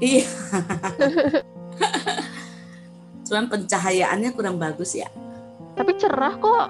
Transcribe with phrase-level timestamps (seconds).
[0.00, 0.24] Iya.
[3.28, 5.06] Cuman pencahayaannya kurang bagus ya.
[5.76, 6.66] Tapi cerah kok.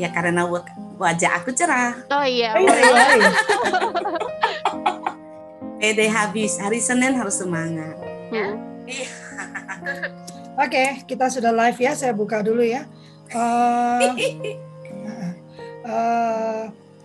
[0.00, 0.48] Ya karena
[0.96, 1.92] wajah aku cerah.
[2.08, 2.56] Oh iya.
[2.56, 2.72] Oh, iya,
[3.18, 3.28] iya.
[5.82, 6.62] Pede habis.
[6.62, 7.98] Hari Senin harus semangat.
[8.30, 8.54] Hmm.
[10.56, 11.92] Oke, kita sudah live ya.
[11.98, 12.86] Saya buka dulu ya.
[13.34, 14.08] Eh,
[15.90, 16.61] eh,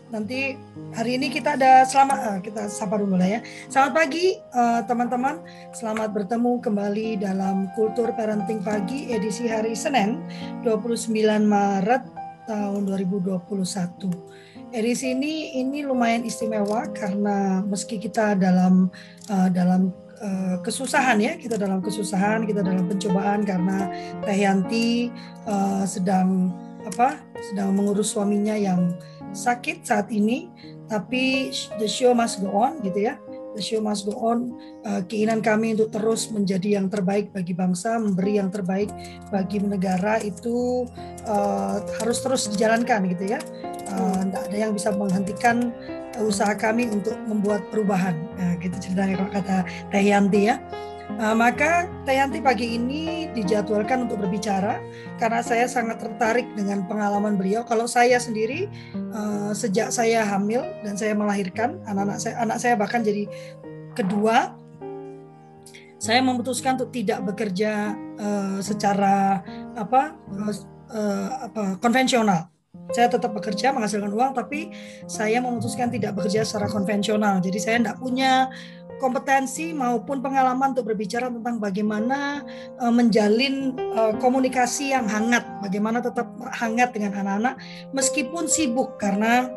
[0.07, 0.55] nanti
[0.95, 3.39] hari ini kita ada selamat eh, kita sapa dulu lah ya.
[3.67, 5.43] Selamat pagi eh, teman-teman.
[5.75, 10.23] Selamat bertemu kembali dalam Kultur Parenting Pagi edisi hari Senin
[10.63, 11.11] 29
[11.43, 12.03] Maret
[12.47, 14.71] tahun 2021.
[14.71, 18.87] Edisi ini ini lumayan istimewa karena meski kita dalam
[19.27, 19.91] eh, dalam
[20.23, 23.91] eh, kesusahan ya, kita dalam kesusahan, kita dalam pencobaan karena
[24.23, 25.11] Teh Yanti
[25.87, 26.51] sedang
[26.87, 27.19] apa?
[27.37, 28.97] sedang mengurus suaminya yang
[29.33, 30.51] sakit saat ini,
[30.87, 33.15] tapi the show must go on gitu ya.
[33.57, 34.53] The show must go on.
[34.85, 38.93] Uh, keinginan kami untuk terus menjadi yang terbaik bagi bangsa, memberi yang terbaik
[39.33, 40.85] bagi negara itu
[41.25, 43.41] uh, harus terus dijalankan gitu ya.
[43.87, 45.73] Tidak ada yang bisa menghentikan
[46.19, 48.13] usaha kami untuk membuat perubahan.
[48.35, 49.57] Nah, gitu ceritanya kalau kata
[49.89, 50.61] Teh Yanti ya.
[51.07, 54.83] Uh, maka Teh Yanti pagi ini dijadwalkan untuk berbicara
[55.15, 57.63] karena saya sangat tertarik dengan pengalaman beliau.
[57.63, 58.67] Kalau saya sendiri
[59.15, 63.23] uh, sejak saya hamil dan saya melahirkan anak-anak saya, anak saya bahkan jadi
[63.95, 64.53] kedua,
[65.97, 69.41] saya memutuskan untuk tidak bekerja uh, secara
[69.73, 70.13] apa,
[70.91, 72.51] uh, apa konvensional.
[72.93, 74.71] Saya tetap bekerja menghasilkan uang, tapi
[75.09, 77.41] saya memutuskan tidak bekerja secara konvensional.
[77.43, 78.47] Jadi saya tidak punya
[78.97, 82.45] kompetensi maupun pengalaman untuk berbicara tentang bagaimana
[82.81, 87.55] uh, menjalin uh, komunikasi yang hangat, bagaimana tetap hangat dengan anak-anak
[87.93, 89.49] meskipun sibuk karena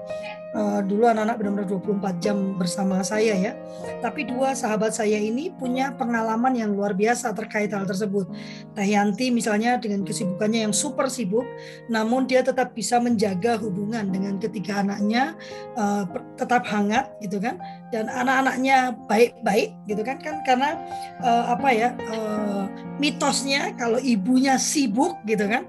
[0.54, 3.52] uh, dulu anak-anak benar-benar 24 jam bersama saya ya.
[4.00, 8.26] Tapi dua sahabat saya ini punya pengalaman yang luar biasa terkait hal tersebut.
[8.74, 11.46] Teh Yanti misalnya dengan kesibukannya yang super sibuk,
[11.86, 15.36] namun dia tetap bisa menjaga hubungan dengan ketiga anaknya
[15.76, 17.60] uh, tetap hangat gitu kan
[17.90, 20.78] dan anak-anaknya baik-baik gitu kan kan karena
[21.20, 22.64] uh, apa ya uh,
[23.02, 25.66] mitosnya kalau ibunya sibuk gitu kan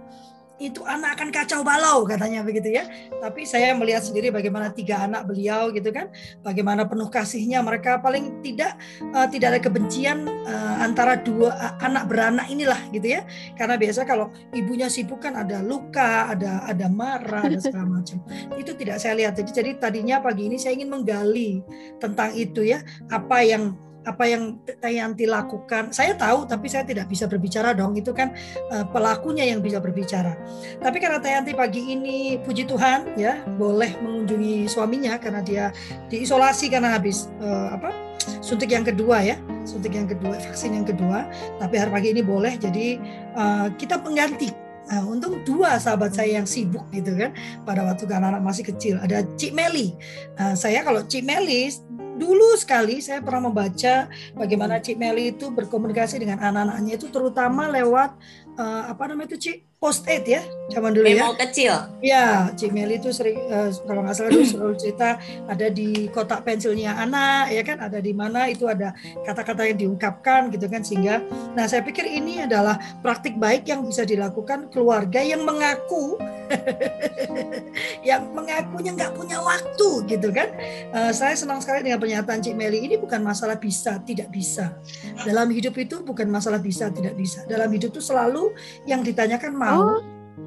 [0.61, 2.85] itu anak akan kacau balau katanya begitu ya.
[3.17, 6.13] Tapi saya melihat sendiri bagaimana tiga anak beliau gitu kan
[6.45, 7.97] bagaimana penuh kasihnya mereka.
[7.97, 8.77] Paling tidak
[9.17, 13.25] uh, tidak ada kebencian uh, antara dua uh, anak beranak inilah gitu ya.
[13.57, 18.21] Karena biasa kalau ibunya sibuk kan ada luka ada ada marah ada segala macam.
[18.53, 19.33] Itu tidak saya lihat.
[19.41, 21.65] Jadi jadi tadinya pagi ini saya ingin menggali
[21.97, 22.85] tentang itu ya.
[23.09, 23.73] Apa yang
[24.05, 25.93] apa yang Tayanti lakukan.
[25.93, 27.93] Saya tahu tapi saya tidak bisa berbicara dong.
[27.93, 28.33] Itu kan
[28.73, 30.33] uh, pelakunya yang bisa berbicara.
[30.81, 35.65] Tapi karena Tayanti pagi ini puji Tuhan ya boleh mengunjungi suaminya karena dia
[36.09, 37.91] diisolasi karena habis uh, apa?
[38.21, 39.33] suntik yang kedua ya,
[39.65, 41.25] suntik yang kedua, vaksin yang kedua.
[41.57, 43.01] Tapi hari pagi ini boleh jadi
[43.33, 44.53] uh, kita pengganti
[44.91, 47.31] Nah, untung dua sahabat saya yang sibuk gitu kan
[47.63, 48.99] pada waktu anak-anak masih kecil.
[48.99, 49.95] Ada Cik Meli.
[50.35, 51.71] Nah, saya kalau Cik Meli
[52.19, 58.15] dulu sekali saya pernah membaca bagaimana Cik Meli itu berkomunikasi dengan anak-anaknya itu terutama lewat
[58.59, 61.39] uh, apa namanya itu Cik post it ya zaman dulu Memo ya.
[61.45, 61.73] kecil.
[61.99, 62.25] Ya,
[62.55, 65.19] Cik Meli itu sering uh, kalau nggak salah dulu selalu cerita
[65.49, 68.95] ada di kotak pensilnya anak ya kan ada di mana itu ada
[69.27, 71.25] kata-kata yang diungkapkan gitu kan sehingga
[71.57, 76.15] nah saya pikir ini adalah praktik baik yang bisa dilakukan keluarga yang mengaku
[78.09, 80.49] yang mengakunya nggak punya waktu gitu kan.
[80.91, 84.75] Uh, saya senang sekali dengan pernyataan Cik Meli ini bukan masalah bisa tidak bisa.
[85.21, 87.43] Dalam hidup itu bukan masalah bisa tidak bisa.
[87.47, 88.55] Dalam hidup itu selalu
[88.87, 89.99] yang ditanyakan mau Oh.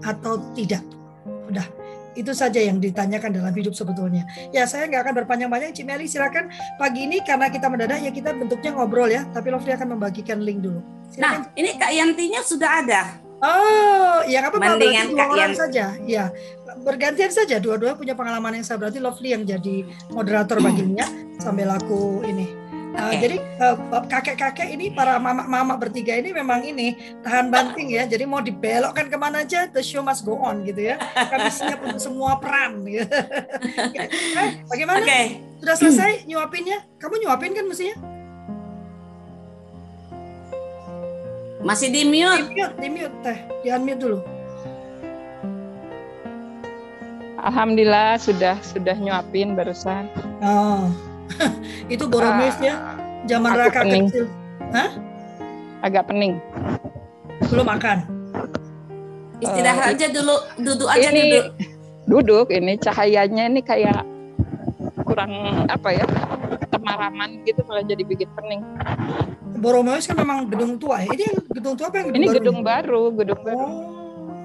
[0.05, 0.85] atau tidak.
[1.49, 1.65] Udah
[2.15, 4.23] itu saja yang ditanyakan dalam hidup sebetulnya.
[4.55, 5.75] Ya saya nggak akan berpanjang-panjang.
[5.75, 6.47] Cik Meli silakan
[6.79, 9.27] pagi ini karena kita mendadak ya kita bentuknya ngobrol ya.
[9.35, 10.79] Tapi Lovely akan membagikan link dulu.
[11.19, 11.59] Nah, Silakan.
[11.59, 13.03] ini Kak Yantinya sudah ada.
[13.45, 15.53] Oh, ya apa apa Mendingan berarti dua Kak orang Yan.
[15.59, 15.85] saja.
[16.07, 16.25] Ya,
[16.81, 17.57] bergantian saja.
[17.61, 18.87] Dua-dua punya pengalaman yang sama.
[18.89, 19.77] Berarti Lovely yang jadi
[20.15, 21.05] moderator baginya
[21.43, 22.47] sambil aku ini.
[22.95, 23.11] Uh.
[23.19, 23.75] Jadi uh,
[24.07, 26.95] kakek-kakek ini para mama-mama bertiga ini memang ini
[27.27, 28.07] tahan banting ya.
[28.07, 30.97] Jadi mau dibelokkan ke mana aja, the show must go on gitu ya.
[31.03, 32.87] Kami siap untuk semua peran.
[32.87, 33.03] Gitu.
[33.99, 35.03] eh, bagaimana?
[35.03, 35.23] Oke.
[35.59, 36.87] Sudah selesai nyuapinnya?
[37.03, 37.97] Kamu nyuapin kan mestinya?
[41.65, 42.47] Masih di Di mute.
[42.53, 43.39] mute, di mute teh.
[43.65, 44.19] Di unmute dulu.
[47.45, 50.09] Alhamdulillah sudah sudah nyuapin barusan.
[50.41, 50.89] Oh,
[51.95, 52.75] itu boromis ya,
[53.25, 54.05] zaman aku raka pening.
[54.09, 54.27] kecil.
[55.81, 56.41] Agak pening.
[57.45, 57.99] Belum makan.
[59.37, 61.47] Istirahat Eh, aja dulu, duduk aja ini duduk.
[62.07, 64.01] duduk ini cahayanya ini kayak
[65.03, 65.33] kurang
[65.67, 66.07] apa ya
[66.71, 68.63] temaraman gitu malah jadi bikin pening.
[69.55, 71.11] Boromeus kan memang gedung tua ya.
[71.11, 72.37] Ini gedung tua apa yang gedung Ini baru?
[72.37, 73.65] gedung baru, gedung baru.
[73.65, 74.04] Oh,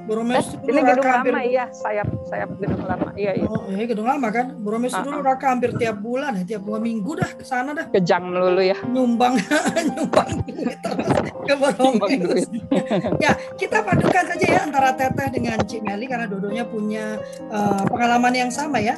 [0.10, 3.10] Boromeus itu dulu Ini gedung Raka hampir lama iya, sayap sayap gedung lama.
[3.14, 3.46] Iya, iya.
[3.46, 4.46] Oh, iya gedung lama kan.
[4.58, 5.30] Boromeus itu dulu Uh-uh.
[5.30, 8.78] Raka hampir tiap bulan ya, tiap dua minggu dah ke sana dah Kejang melulu ya.
[8.90, 9.38] nyumbang
[9.94, 11.10] nyumbang duit terus
[11.46, 11.54] ke
[11.86, 12.50] Nyumbang duit.
[13.24, 18.34] ya, kita padukan saja ya antara Teteh dengan Cik Meli karena dodonya punya eh, pengalaman
[18.34, 18.98] yang sama ya.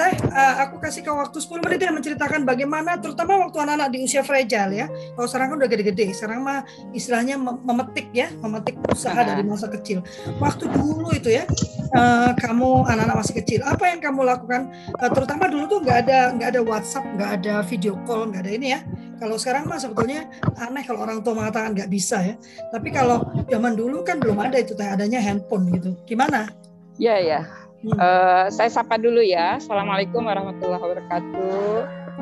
[0.00, 4.00] Teh, eh, aku kasih kau waktu 10 menit ya menceritakan bagaimana terutama waktu anak-anak di
[4.00, 4.86] usia fragile ya.
[4.88, 6.64] Kalau sekarang kan udah gede-gede, sekarang mah
[6.96, 9.28] istilahnya mem- memetik ya, memetik usaha Ah.
[9.28, 10.00] dari masa kecil.
[10.40, 11.44] Waktu dulu itu ya,
[11.92, 14.72] eh, kamu anak-anak masih kecil, apa yang kamu lakukan?
[14.88, 18.52] Eh, terutama dulu tuh nggak ada nggak ada WhatsApp, nggak ada video call, nggak ada
[18.56, 18.80] ini ya.
[19.20, 20.24] Kalau sekarang mah sebetulnya
[20.56, 22.40] aneh kalau orang tua mengatakan nggak bisa ya.
[22.72, 23.20] Tapi kalau
[23.52, 25.92] zaman dulu kan belum ada itu teh adanya handphone gitu.
[26.08, 26.48] Gimana?
[26.96, 27.40] Iya, iya.
[27.80, 29.56] Eh, saya sapa dulu ya.
[29.56, 31.64] Assalamualaikum warahmatullahi wabarakatuh.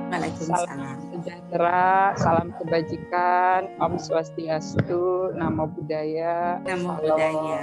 [0.07, 1.03] Waalaikumsalam.
[1.19, 7.03] Sejahtera, salam kebajikan, Om Swastiastu, Namo Buddhaya, Namo Salam.
[7.03, 7.63] Buddhaya.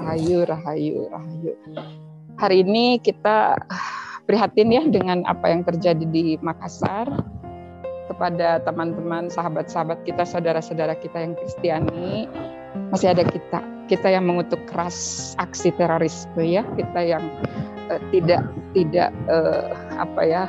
[0.00, 1.52] Rahayu, Rahayu, Rahayu.
[2.40, 3.60] Hari ini kita
[4.24, 7.04] prihatin ya dengan apa yang terjadi di Makassar
[8.08, 12.32] kepada teman-teman, sahabat-sahabat kita, saudara-saudara kita yang Kristiani.
[12.88, 13.60] Masih ada kita,
[13.90, 17.24] kita yang mengutuk keras aksi terorisme ya, kita yang
[17.90, 18.42] eh, tidak
[18.72, 20.42] tidak eh, apa ya,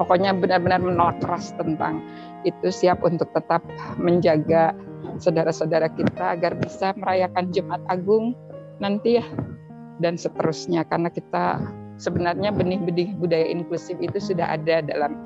[0.00, 2.02] pokoknya benar-benar menolak keras tentang
[2.48, 3.60] itu siap untuk tetap
[4.00, 4.72] menjaga
[5.20, 8.32] saudara-saudara kita agar bisa merayakan Jumat Agung
[8.80, 9.26] nanti ya
[10.00, 10.88] dan seterusnya.
[10.88, 11.60] Karena kita
[12.00, 15.20] sebenarnya benih-benih budaya inklusif itu sudah ada dalam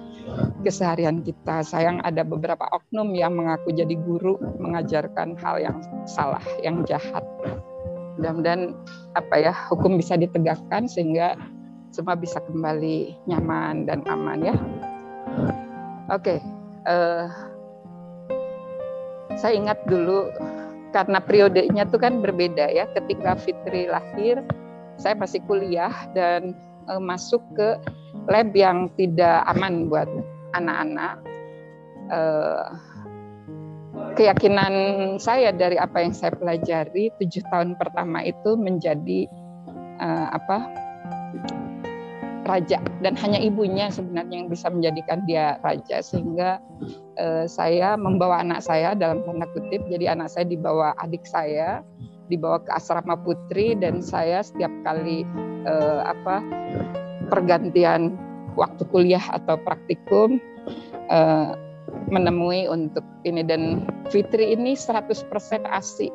[0.66, 1.62] keseharian kita.
[1.62, 7.22] Sayang ada beberapa oknum yang mengaku jadi guru mengajarkan hal yang salah, yang jahat.
[8.18, 8.74] Mudah-mudahan
[9.14, 11.38] apa ya hukum bisa ditegakkan sehingga
[11.94, 14.54] semua bisa kembali nyaman dan aman ya.
[16.10, 16.42] Oke,
[16.90, 17.26] eh,
[19.38, 20.26] saya ingat dulu
[20.90, 22.86] karena periodenya tuh kan berbeda ya.
[22.94, 24.42] Ketika Fitri lahir,
[24.98, 26.54] saya masih kuliah dan
[26.90, 27.78] eh, masuk ke
[28.30, 30.08] lab yang tidak aman buat
[30.54, 31.20] anak-anak.
[32.12, 32.66] Eh,
[34.14, 34.74] keyakinan
[35.18, 39.26] saya dari apa yang saya pelajari tujuh tahun pertama itu menjadi
[40.00, 40.70] eh, apa
[42.44, 42.78] raja.
[43.00, 46.04] Dan hanya ibunya sebenarnya yang bisa menjadikan dia raja.
[46.04, 46.60] Sehingga
[47.16, 51.80] eh, saya membawa anak saya dalam tanda kutip jadi anak saya dibawa adik saya
[52.28, 55.24] dibawa ke asrama putri dan saya setiap kali
[55.68, 56.40] eh, apa
[57.28, 58.14] pergantian
[58.54, 60.38] waktu kuliah atau praktikum
[61.10, 61.50] eh,
[62.08, 65.24] menemui untuk ini dan Fitri ini 100%
[65.68, 66.08] ASI.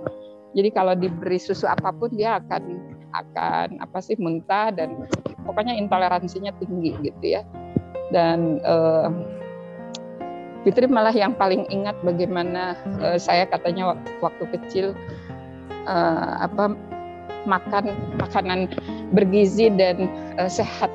[0.53, 2.63] Jadi kalau diberi susu apa pun dia akan
[3.09, 5.05] akan apa sih muntah dan
[5.45, 7.41] pokoknya intoleransinya tinggi gitu ya.
[8.09, 9.09] Dan eh,
[10.65, 14.85] Fitri malah yang paling ingat bagaimana eh, saya katanya wak- waktu kecil
[15.89, 16.77] eh, apa
[17.49, 17.85] makan
[18.21, 18.69] makanan
[19.11, 20.05] bergizi dan
[20.37, 20.93] eh, sehat.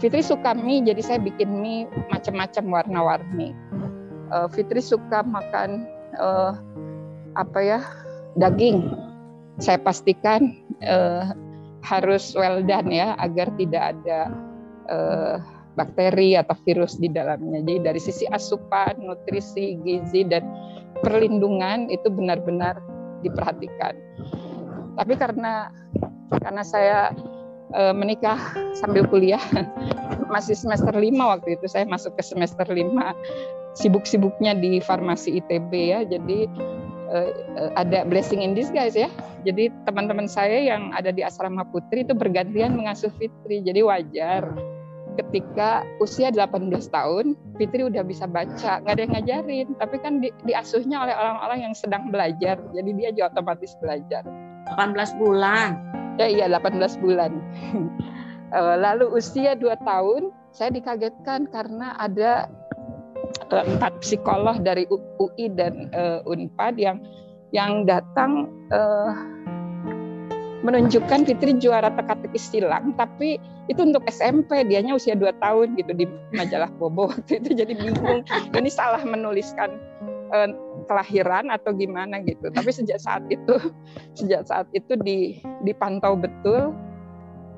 [0.00, 3.54] Fitri suka mie, jadi saya bikin mie macam-macam warna-warni.
[4.34, 5.86] Eh, Fitri suka makan
[6.18, 6.52] eh,
[7.38, 7.80] apa ya
[8.34, 8.90] daging.
[9.60, 11.24] Saya pastikan eh,
[11.84, 14.20] harus well done ya agar tidak ada
[14.88, 15.36] eh,
[15.78, 17.62] bakteri atau virus di dalamnya.
[17.62, 20.44] Jadi dari sisi asupan, nutrisi, gizi dan
[21.04, 22.76] perlindungan itu benar-benar
[23.22, 23.94] diperhatikan.
[24.96, 25.70] Tapi karena
[26.30, 26.98] karena saya
[27.74, 28.38] eh, menikah
[28.76, 29.42] sambil kuliah
[30.34, 32.76] masih semester 5 waktu itu saya masuk ke semester 5
[33.74, 36.00] sibuk-sibuknya di farmasi ITB ya.
[36.06, 36.46] Jadi
[37.10, 37.30] eh,
[37.78, 39.10] ada blessing in disguise ya.
[39.46, 43.64] Jadi teman-teman saya yang ada di asrama putri itu bergantian mengasuh Fitri.
[43.64, 44.44] Jadi wajar
[45.18, 50.28] ketika usia 18 tahun Fitri udah bisa baca, nggak ada yang ngajarin, tapi kan di,
[50.46, 52.60] diasuhnya oleh orang-orang yang sedang belajar.
[52.74, 54.22] Jadi dia juga otomatis belajar.
[54.78, 55.78] 18 bulan.
[56.18, 57.32] Ya iya 18 bulan.
[58.50, 62.50] Eh, Lalu usia 2 tahun saya dikagetkan karena ada
[63.46, 66.98] empat psikolog dari UI dan eh, Unpad yang
[67.54, 69.10] yang datang eh,
[70.60, 73.40] menunjukkan Fitri juara teka-teki silang tapi
[73.72, 76.04] itu untuk SMP dianya usia 2 tahun gitu di
[76.36, 79.80] majalah Bobo waktu itu jadi bingung ini salah menuliskan
[80.34, 80.50] eh,
[80.90, 82.50] kelahiran atau gimana gitu.
[82.50, 83.54] Tapi sejak saat itu
[84.18, 86.74] sejak saat itu di, dipantau betul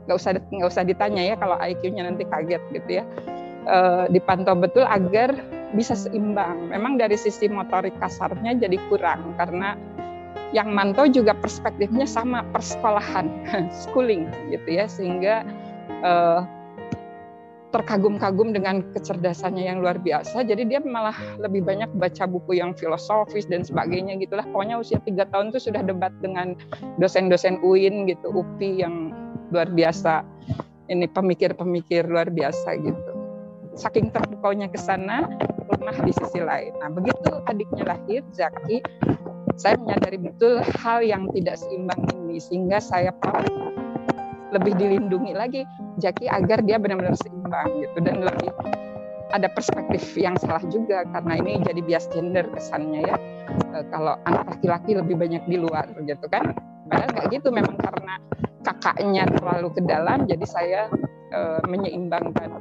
[0.03, 3.05] nggak usah nggak usah ditanya ya kalau IQ-nya nanti kaget gitu ya.
[3.63, 5.33] Eh, dipantau betul agar
[5.73, 6.69] bisa seimbang.
[6.69, 9.79] Memang dari sisi motorik kasarnya jadi kurang karena
[10.53, 13.29] yang mantau juga perspektifnya sama persekolahan
[13.85, 15.45] schooling gitu ya sehingga
[16.05, 16.41] eh,
[17.73, 20.45] terkagum-kagum dengan kecerdasannya yang luar biasa.
[20.45, 24.45] Jadi dia malah lebih banyak baca buku yang filosofis dan sebagainya gitulah.
[24.45, 26.53] Pokoknya usia tiga tahun itu sudah debat dengan
[27.01, 29.17] dosen-dosen UIN gitu, UPI yang
[29.51, 30.21] luar biasa.
[30.93, 33.13] Ini pemikir-pemikir luar biasa gitu.
[33.73, 35.25] Saking terbukanya ke sana,
[35.73, 36.77] lemah di sisi lain.
[36.85, 38.85] Nah, begitu adiknya lahir, Zaki,
[39.57, 43.13] saya menyadari betul hal yang tidak seimbang ini sehingga saya
[44.53, 45.63] lebih dilindungi lagi
[46.01, 48.49] Jaki agar dia benar-benar seimbang gitu dan lebih
[49.33, 53.17] ada perspektif yang salah juga karena ini jadi bias gender kesannya ya.
[53.73, 56.53] E, kalau anak laki-laki lebih banyak di luar gitu kan.
[56.89, 58.21] Padahal nggak gitu memang karena
[58.63, 60.83] kakaknya terlalu ke dalam jadi saya
[61.33, 62.61] e, menyeimbangkan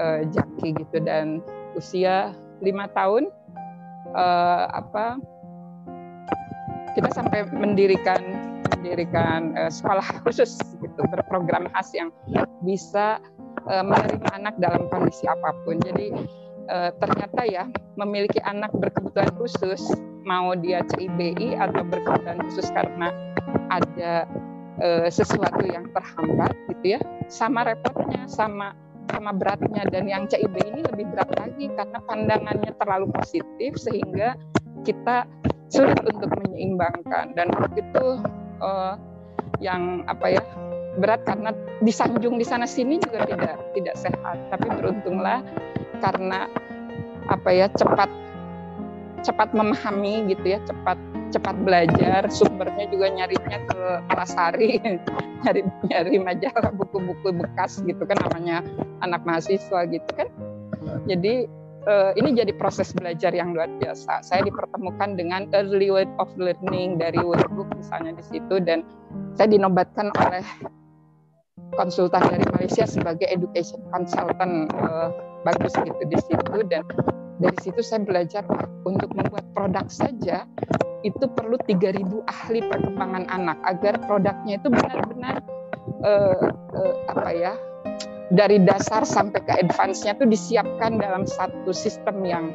[0.00, 0.96] e, Jaki gitu.
[1.04, 1.44] Dan
[1.76, 2.32] usia
[2.64, 3.28] lima tahun
[4.16, 4.24] e,
[4.72, 5.20] apa
[6.94, 8.20] kita sampai mendirikan
[8.78, 12.14] mendirikan uh, sekolah khusus gitu berprogram khas yang
[12.62, 13.18] bisa
[13.66, 15.82] uh, menerima anak dalam kondisi apa pun.
[15.82, 16.14] Jadi
[16.70, 17.64] uh, ternyata ya
[17.98, 19.82] memiliki anak berkebutuhan khusus
[20.22, 23.10] mau dia CIBI atau berkebutuhan khusus karena
[23.72, 24.28] ada
[24.80, 28.76] uh, sesuatu yang terhambat gitu ya sama repotnya sama
[29.08, 34.36] sama beratnya dan yang CIB ini lebih berat lagi karena pandangannya terlalu positif sehingga
[34.84, 35.24] kita
[35.68, 37.36] sulit untuk menyeimbangkan.
[37.36, 38.06] Dan waktu itu
[38.60, 38.94] uh,
[39.62, 40.42] yang apa ya
[40.98, 44.36] berat karena disanjung di sana sini juga tidak tidak sehat.
[44.50, 45.44] Tapi beruntunglah
[46.02, 46.48] karena
[47.28, 48.08] apa ya cepat
[49.22, 50.98] cepat memahami gitu ya cepat
[51.30, 52.26] cepat belajar.
[52.32, 54.80] Sumbernya juga nyarinya ke Alasari
[55.44, 58.64] nyari nyari majalah buku-buku bekas gitu kan namanya
[59.04, 60.28] anak mahasiswa gitu kan.
[61.04, 61.57] Jadi
[61.88, 64.20] uh, ini jadi proses belajar yang luar biasa.
[64.20, 68.84] Saya dipertemukan dengan early way of learning dari workbook misalnya di situ dan
[69.34, 70.44] saya dinobatkan oleh
[71.74, 75.10] konsultan dari Malaysia sebagai education consultant uh,
[75.42, 76.84] bagus gitu di situ dan
[77.38, 78.42] dari situ saya belajar
[78.82, 80.44] untuk membuat produk saja
[81.06, 85.36] itu perlu 3000 ahli perkembangan anak agar produknya itu benar-benar
[86.02, 87.52] uh, uh, apa ya
[88.28, 92.52] dari dasar sampai ke advance-nya itu disiapkan dalam satu sistem yang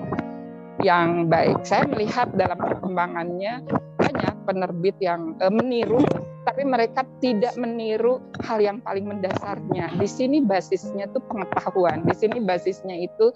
[0.82, 1.64] yang baik.
[1.66, 3.66] Saya melihat dalam perkembangannya
[3.98, 6.04] banyak penerbit yang e, meniru,
[6.44, 9.96] tapi mereka tidak meniru hal yang paling mendasarnya.
[9.96, 13.32] Di sini basisnya itu pengetahuan, di sini basisnya itu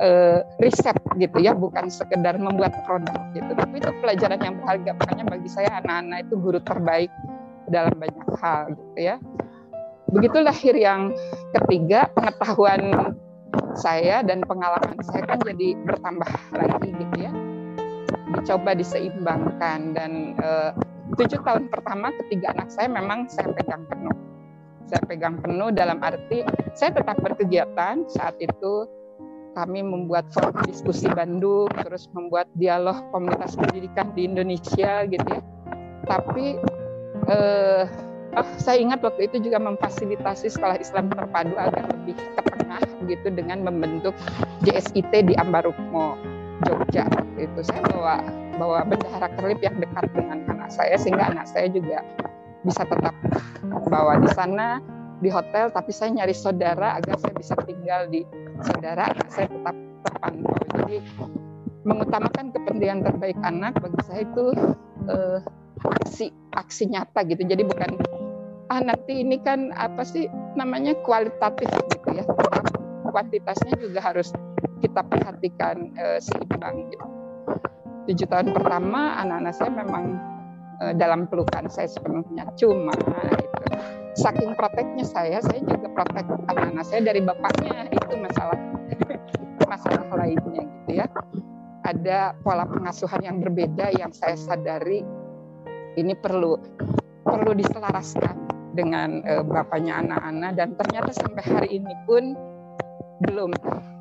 [0.00, 3.52] e, riset gitu ya, bukan sekedar membuat produk gitu.
[3.52, 4.90] Tapi itu pelajaran yang berharga.
[4.96, 7.12] Makanya bagi saya anak-anak itu guru terbaik
[7.70, 9.16] dalam banyak hal gitu ya
[10.10, 11.14] begitu lahir yang
[11.54, 13.14] ketiga pengetahuan
[13.78, 17.32] saya dan pengalaman saya kan jadi bertambah lagi gitu ya.
[18.30, 20.70] Dicoba diseimbangkan dan eh,
[21.18, 24.14] tujuh tahun pertama ketiga anak saya memang saya pegang penuh.
[24.90, 26.42] Saya pegang penuh dalam arti
[26.74, 28.06] saya tetap berkegiatan.
[28.10, 28.86] Saat itu
[29.54, 35.42] kami membuat forum diskusi Bandung terus membuat dialog komunitas pendidikan di Indonesia gitu ya.
[36.06, 36.58] Tapi
[37.30, 37.84] eh,
[38.36, 43.28] oh, saya ingat waktu itu juga memfasilitasi sekolah Islam terpadu agar lebih ke tengah begitu
[43.34, 44.14] dengan membentuk
[44.62, 46.14] JSIT di Ambarukmo
[46.68, 47.08] Jogja.
[47.10, 48.22] Waktu itu saya bawa
[48.60, 52.04] bawa bendahara kerlip yang dekat dengan anak saya sehingga anak saya juga
[52.60, 53.16] bisa tetap
[53.88, 54.78] bawa di sana
[55.24, 55.72] di hotel.
[55.72, 58.22] Tapi saya nyari saudara agar saya bisa tinggal di
[58.62, 60.54] saudara saya tetap terpantau.
[60.84, 60.96] Jadi
[61.80, 64.46] mengutamakan kepentingan terbaik anak bagi saya itu
[65.08, 65.38] eh,
[65.80, 67.42] aksi aksi nyata gitu.
[67.48, 67.90] Jadi bukan
[68.70, 72.24] ah nanti ini kan apa sih namanya kualitatif gitu ya.
[73.10, 74.30] Kuantitasnya juga harus
[74.78, 77.06] kita perhatikan e, seimbang gitu.
[78.06, 80.04] Tujuh tahun pertama anak-anak saya memang
[80.78, 82.46] e, dalam pelukan saya sepenuhnya.
[82.54, 83.62] Cuma itu
[84.14, 87.90] saking proteknya saya saya juga protek anak-anak saya dari bapaknya.
[87.90, 88.58] Itu masalah
[89.70, 91.10] masalah lainnya gitu ya.
[91.82, 95.02] Ada pola pengasuhan yang berbeda yang saya sadari
[95.98, 96.54] ini perlu
[97.26, 102.34] perlu diselaraskan dengan uh, bapaknya anak-anak dan ternyata sampai hari ini pun
[103.20, 103.52] belum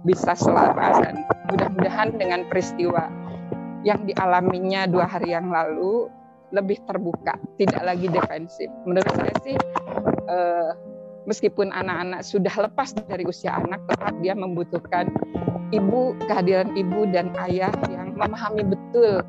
[0.08, 3.12] bisa selaras dan mudah-mudahan dengan peristiwa
[3.84, 6.08] yang dialaminya dua hari yang lalu
[6.50, 8.70] lebih terbuka, tidak lagi defensif.
[8.84, 9.58] Menurut saya sih
[10.28, 10.72] uh,
[11.30, 15.14] meskipun anak-anak sudah lepas dari usia anak, tetap dia membutuhkan
[15.70, 19.22] ibu, kehadiran ibu dan ayah yang memahami betul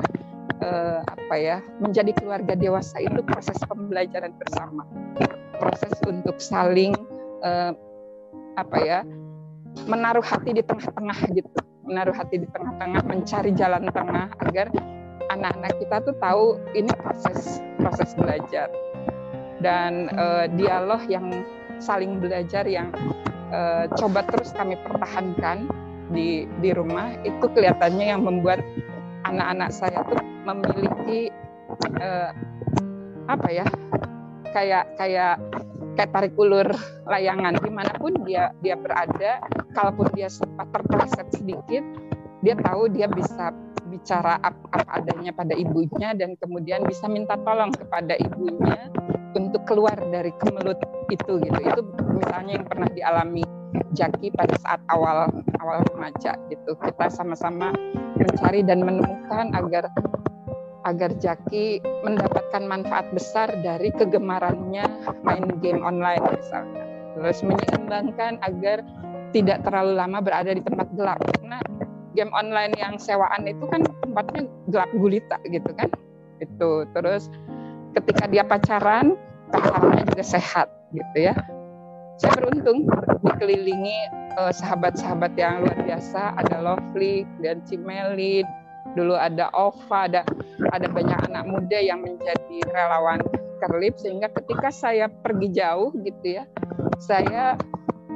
[0.58, 4.82] uh, apa ya menjadi keluarga dewasa itu proses pembelajaran bersama.
[5.60, 6.96] Proses untuk saling
[7.44, 7.72] uh,
[8.58, 9.00] apa ya
[9.86, 11.50] menaruh hati di tengah-tengah gitu.
[11.86, 14.70] Menaruh hati di tengah-tengah mencari jalan tengah agar
[15.30, 18.68] anak-anak kita tuh tahu ini proses proses belajar.
[19.60, 21.44] Dan uh, dialog yang
[21.80, 22.88] saling belajar yang
[23.52, 25.68] uh, coba terus kami pertahankan
[26.10, 28.64] di di rumah itu kelihatannya yang membuat
[29.28, 31.30] anak-anak saya tuh memiliki
[32.00, 32.30] uh,
[33.30, 33.66] apa ya
[34.50, 35.38] kayak kayak
[35.94, 36.68] kayak tarik ulur
[37.06, 37.54] layangan.
[37.60, 39.42] Di mana pun dia dia berada
[39.74, 41.84] kalaupun dia sempat terpeleset sedikit
[42.40, 43.52] dia tahu dia bisa
[43.90, 48.88] bicara apa adanya pada ibunya dan kemudian bisa minta tolong kepada ibunya
[49.36, 50.78] untuk keluar dari kemelut
[51.10, 51.60] itu gitu.
[51.60, 51.80] Itu
[52.16, 53.44] misalnya yang pernah dialami
[53.90, 55.30] Jaki pada saat awal
[55.62, 56.78] awal remaja gitu.
[56.78, 57.74] Kita sama-sama
[58.18, 59.90] mencari dan menemukan agar
[60.88, 64.84] agar Jaki mendapatkan manfaat besar dari kegemarannya
[65.24, 66.84] main game online misalnya.
[67.18, 68.80] Terus menyeimbangkan agar
[69.30, 71.58] tidak terlalu lama berada di tempat gelap karena
[72.18, 75.90] game online yang sewaan itu kan tempatnya gelap gulita gitu kan.
[76.42, 77.30] Itu terus
[77.94, 79.14] ketika dia pacaran
[79.50, 81.34] pacarannya juga sehat gitu ya.
[82.20, 82.84] Saya beruntung
[83.24, 83.98] dikelilingi
[84.36, 88.44] eh, sahabat-sahabat yang luar biasa, ada Lovely dan Cimeli,
[88.94, 90.22] dulu ada Ova, ada
[90.74, 93.22] ada banyak anak muda yang menjadi relawan
[93.60, 96.48] Kerlip sehingga ketika saya pergi jauh gitu ya,
[96.96, 97.60] saya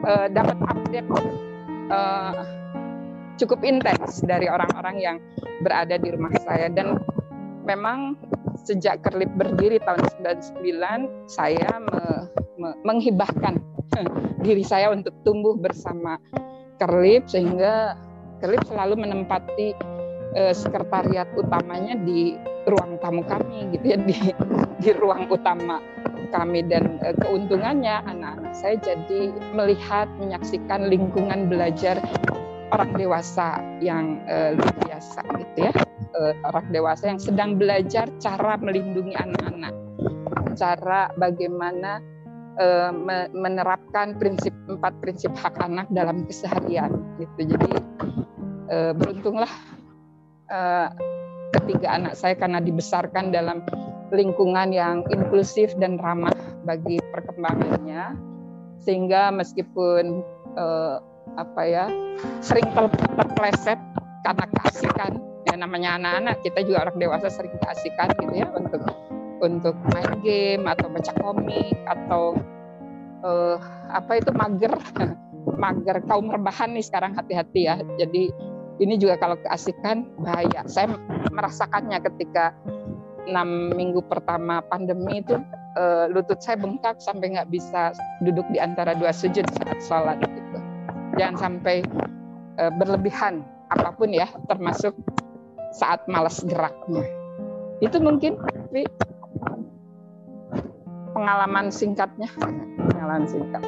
[0.08, 1.08] uh, dapat update
[1.92, 2.32] uh,
[3.36, 5.16] cukup intens dari orang-orang yang
[5.60, 6.72] berada di rumah saya.
[6.72, 6.96] Dan
[7.68, 8.16] memang
[8.64, 12.02] sejak Kerlip berdiri tahun 99 saya me,
[12.56, 13.60] me, menghibahkan
[14.46, 16.16] diri saya untuk tumbuh bersama
[16.80, 18.00] Kerlip sehingga
[18.40, 19.76] Kerlip selalu menempati
[20.34, 22.34] eh, sekretariat utamanya di
[22.66, 24.16] ruang tamu kami gitu ya di
[24.82, 25.78] di ruang utama
[26.34, 26.66] kami.
[26.66, 32.02] Dan eh, keuntungannya anak-anak saya jadi melihat menyaksikan lingkungan belajar
[32.74, 35.72] orang dewasa yang eh, luar biasa gitu ya.
[36.14, 39.74] Eh, orang dewasa yang sedang belajar cara melindungi anak-anak
[40.54, 41.98] cara bagaimana
[42.58, 42.90] eh,
[43.34, 47.54] menerapkan prinsip empat prinsip hak anak dalam keseharian gitu.
[47.54, 47.70] Jadi
[48.70, 49.50] eh, beruntunglah
[50.50, 50.88] uh,
[51.54, 53.62] ketiga anak saya karena dibesarkan dalam
[54.10, 56.34] lingkungan yang inklusif dan ramah
[56.66, 58.14] bagi perkembangannya.
[58.84, 60.20] Sehingga meskipun
[60.58, 61.00] uh,
[61.34, 61.86] apa ya
[62.44, 62.68] sering
[63.16, 63.80] terpleset
[64.22, 65.12] karena keasikan
[65.48, 68.82] ya namanya anak-anak kita juga orang dewasa sering keasikan gitu ya untuk
[69.40, 72.36] untuk main game atau baca komik atau
[73.24, 73.56] uh,
[73.90, 74.74] apa itu mager.
[75.44, 77.76] Mager kaum rebahan nih sekarang hati-hati ya.
[78.00, 78.32] Jadi
[78.82, 80.66] ini juga kalau keasikan bahaya.
[80.66, 80.94] Saya
[81.30, 82.54] merasakannya ketika
[83.24, 85.38] enam minggu pertama pandemi itu
[85.78, 90.58] uh, lutut saya bengkak sampai nggak bisa duduk di antara dua sujud saat sholat gitu.
[91.16, 91.86] Jangan sampai
[92.58, 94.92] uh, berlebihan apa pun ya, termasuk
[95.74, 97.06] saat malas geraknya.
[97.82, 98.86] Itu mungkin tapi
[101.14, 102.30] pengalaman singkatnya,
[102.90, 103.62] pengalaman singkat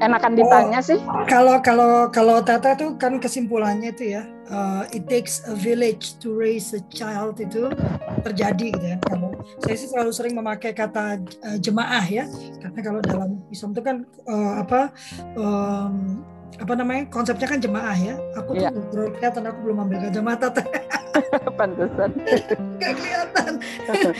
[0.00, 0.98] enakan ditanya oh, sih?
[1.28, 6.32] Kalau kalau kalau Tata tuh kan kesimpulannya itu ya, uh, it takes a village to
[6.32, 7.68] raise a child itu
[8.24, 8.98] terjadi gitu ya.
[9.04, 12.24] Kalau saya sih selalu sering memakai kata uh, jemaah ya,
[12.58, 14.80] karena kalau dalam Islam itu kan uh, apa
[15.36, 16.24] um,
[16.58, 18.16] apa namanya konsepnya kan jemaah ya.
[18.40, 18.72] Aku tuh yeah.
[19.14, 20.48] kelihatan aku belum ambil kacamata.
[21.58, 22.10] Pantesan.
[22.80, 23.52] Gak kelihatan.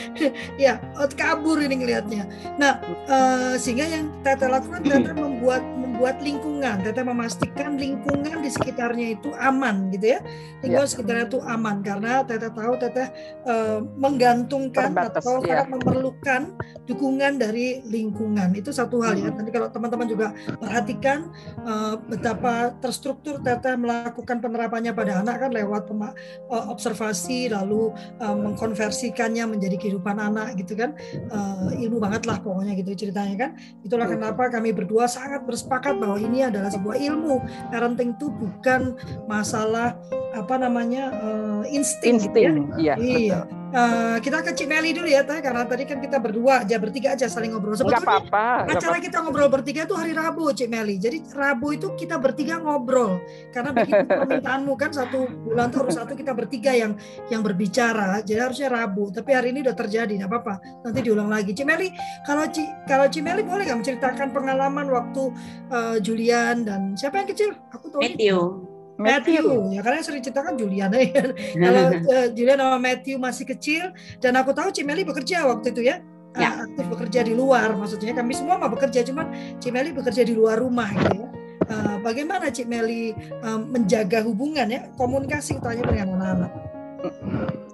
[0.65, 0.79] ya,
[1.19, 2.27] kabur ini ngelihatnya.
[2.61, 2.79] Nah,
[3.11, 5.63] uh, sehingga yang Tete lakukan Tete membuat
[6.01, 10.25] membuat lingkungan, Tete memastikan lingkungan di sekitarnya itu aman gitu ya.
[10.65, 10.93] Lingkungan ya.
[10.97, 13.05] sekitarnya itu aman karena Tete tahu Tete
[13.45, 15.69] uh, menggantungkan Terbatas, atau ya.
[15.69, 16.57] memerlukan
[16.89, 18.49] dukungan dari lingkungan.
[18.57, 19.29] Itu satu hal ya.
[19.29, 21.29] Nanti kalau teman-teman juga perhatikan
[21.69, 27.93] uh, betapa terstruktur Tete melakukan penerapannya pada anak kan lewat uh, observasi lalu
[28.25, 30.97] uh, mengkonversikannya menjadi kehidupan anak gitu kan
[31.29, 33.51] uh, ilmu banget lah pokoknya gitu ceritanya kan
[33.85, 38.95] itulah kenapa kami berdua sangat bersepakat bahwa ini adalah sebuah ilmu parenting itu bukan
[39.27, 39.97] masalah
[40.31, 42.95] apa namanya uh, insting, insting gitu ya.
[42.95, 43.41] iya, iya.
[43.71, 47.31] Uh, kita ke Cimeli dulu ya, Teh, karena tadi kan kita berdua aja bertiga aja
[47.31, 47.79] saling ngobrol.
[47.79, 48.67] Sebetulnya apa-apa.
[48.67, 49.07] Acara apa.
[49.07, 50.99] kita ngobrol bertiga itu hari Rabu, Cimeli.
[50.99, 53.23] Jadi Rabu itu kita bertiga ngobrol.
[53.55, 56.99] Karena begitu permintaanmu kan satu bulan tuh harus satu kita bertiga yang
[57.31, 58.19] yang berbicara.
[58.27, 59.15] Jadi harusnya Rabu.
[59.15, 60.55] Tapi hari ini udah terjadi, nggak apa-apa.
[60.83, 61.55] Nanti diulang lagi.
[61.55, 61.95] Cimeli,
[62.27, 65.23] kalau Ci, kalau Cimeli boleh nggak menceritakan pengalaman waktu
[65.71, 67.55] uh, Julian dan siapa yang kecil?
[67.71, 68.03] Aku tahu.
[68.03, 68.70] Matthew.
[69.01, 69.43] Matthew.
[69.43, 69.75] Matthew.
[69.75, 71.25] Ya karena yang sering ceritakan Juliana ya.
[71.65, 73.85] Kalau uh, Julian sama Matthew masih kecil
[74.21, 76.05] dan aku tahu Cimeli bekerja waktu itu ya.
[76.37, 76.51] ya.
[76.61, 80.61] Uh, aktif bekerja di luar maksudnya kami semua mah bekerja cuman Cimeli bekerja di luar
[80.61, 81.29] rumah gitu ya.
[81.71, 86.53] Uh, bagaimana Cimeli uh, menjaga hubungan ya komunikasi utanya dengan anak-anak?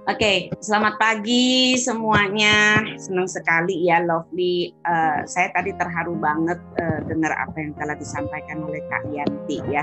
[0.07, 2.79] Oke, selamat pagi semuanya.
[2.95, 4.71] Senang sekali ya, Lovely.
[4.87, 9.83] Uh, saya tadi terharu banget uh, dengar apa yang telah disampaikan oleh Kak Yanti ya.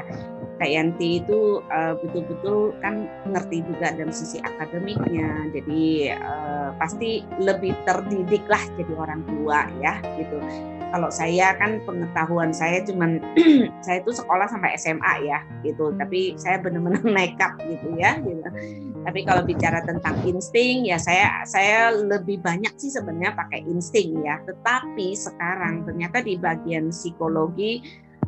[0.63, 5.51] Kak Yanti itu uh, betul-betul kan ngerti juga dari sisi akademiknya.
[5.51, 10.39] Jadi uh, pasti lebih terdidik lah jadi orang tua ya gitu.
[10.95, 13.19] Kalau saya kan pengetahuan saya cuman
[13.85, 15.91] saya itu sekolah sampai SMA ya gitu.
[15.99, 18.15] Tapi saya benar-benar nekat gitu ya.
[18.23, 18.47] Gitu
[19.03, 24.39] tapi kalau bicara tentang insting ya saya saya lebih banyak sih sebenarnya pakai insting ya.
[24.47, 27.83] Tetapi sekarang ternyata di bagian psikologi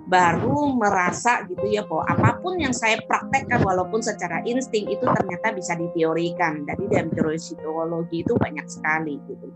[0.06, 5.50] baru merasa gitu ya bahwa apa pun yang saya praktekkan walaupun secara insting itu ternyata
[5.54, 6.62] bisa diteorikan.
[6.66, 9.50] Jadi dalam teori psikologi itu banyak sekali gitu.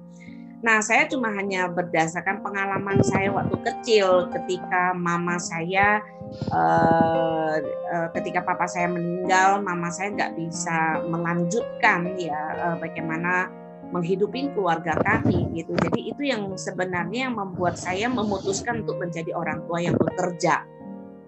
[0.59, 6.03] Nah, saya cuma hanya berdasarkan pengalaman saya waktu kecil ketika mama saya
[6.51, 7.55] uh,
[7.95, 13.47] uh, ketika papa saya meninggal, mama saya nggak bisa melanjutkan ya uh, bagaimana
[13.89, 15.73] menghidupi keluarga kami gitu.
[15.78, 20.65] Jadi itu yang sebenarnya yang membuat saya memutuskan untuk menjadi orang tua yang bekerja.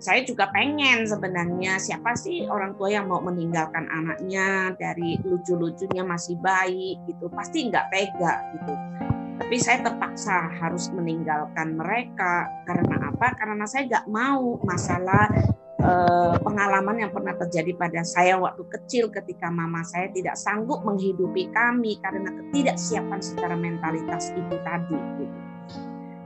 [0.01, 6.41] Saya juga pengen sebenarnya siapa sih orang tua yang mau meninggalkan anaknya dari lucu-lucunya masih
[6.41, 7.29] bayi gitu.
[7.29, 8.73] Pasti nggak tega gitu
[9.41, 13.33] tapi saya terpaksa harus meninggalkan mereka karena apa?
[13.33, 15.27] Karena saya nggak mau masalah
[15.81, 21.49] eh, pengalaman yang pernah terjadi pada saya waktu kecil ketika mama saya tidak sanggup menghidupi
[21.51, 24.97] kami karena ketidaksiapan secara mentalitas ibu tadi.
[25.17, 25.37] Gitu.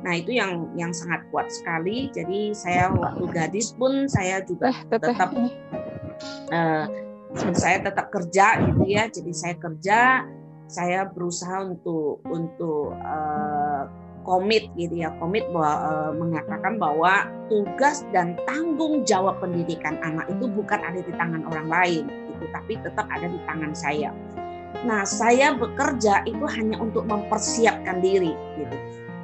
[0.05, 2.13] Nah itu yang yang sangat kuat sekali.
[2.13, 5.33] Jadi saya waktu gadis pun saya juga eh, tetap
[6.53, 6.85] uh,
[7.57, 9.09] saya tetap kerja gitu ya.
[9.09, 10.29] Jadi saya kerja
[10.69, 13.89] saya berusaha untuk untuk uh,
[14.25, 20.49] komit gitu ya komit bahwa uh, mengatakan bahwa tugas dan tanggung jawab pendidikan anak itu
[20.49, 24.09] bukan ada di tangan orang lain itu tapi tetap ada di tangan saya.
[24.83, 28.75] Nah saya bekerja itu hanya untuk mempersiapkan diri gitu.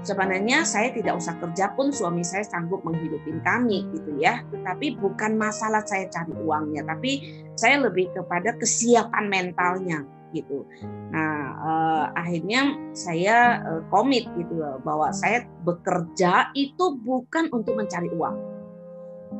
[0.01, 4.41] Sebenarnya saya tidak usah kerja pun suami saya sanggup menghidupi kami gitu ya.
[4.49, 10.67] Tetapi bukan masalah saya cari uangnya, tapi saya lebih kepada kesiapan mentalnya gitu.
[11.11, 18.35] Nah uh, akhirnya saya uh, komit gitu bahwa saya bekerja itu bukan untuk mencari uang,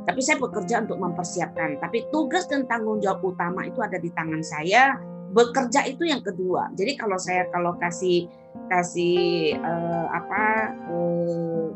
[0.08, 1.78] tapi saya bekerja untuk mempersiapkan.
[1.80, 4.98] Tapi tugas dan tanggung jawab utama itu ada di tangan saya.
[5.32, 6.76] Bekerja itu yang kedua.
[6.76, 8.28] Jadi kalau saya kalau kasih
[8.68, 11.72] kasih uh, apa uh,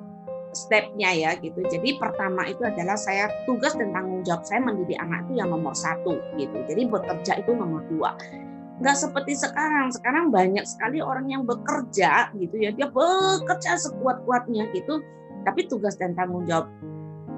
[0.56, 1.60] stepnya ya gitu.
[1.68, 5.76] Jadi pertama itu adalah saya tugas dan tanggung jawab saya mendidik anak itu yang nomor
[5.76, 6.58] satu gitu.
[6.68, 8.16] Jadi bekerja itu nomor dua
[8.80, 9.92] nggak seperti sekarang.
[9.94, 15.00] Sekarang banyak sekali orang yang bekerja gitu ya, dia bekerja sekuat-kuatnya gitu,
[15.48, 16.68] tapi tugas dan tanggung jawab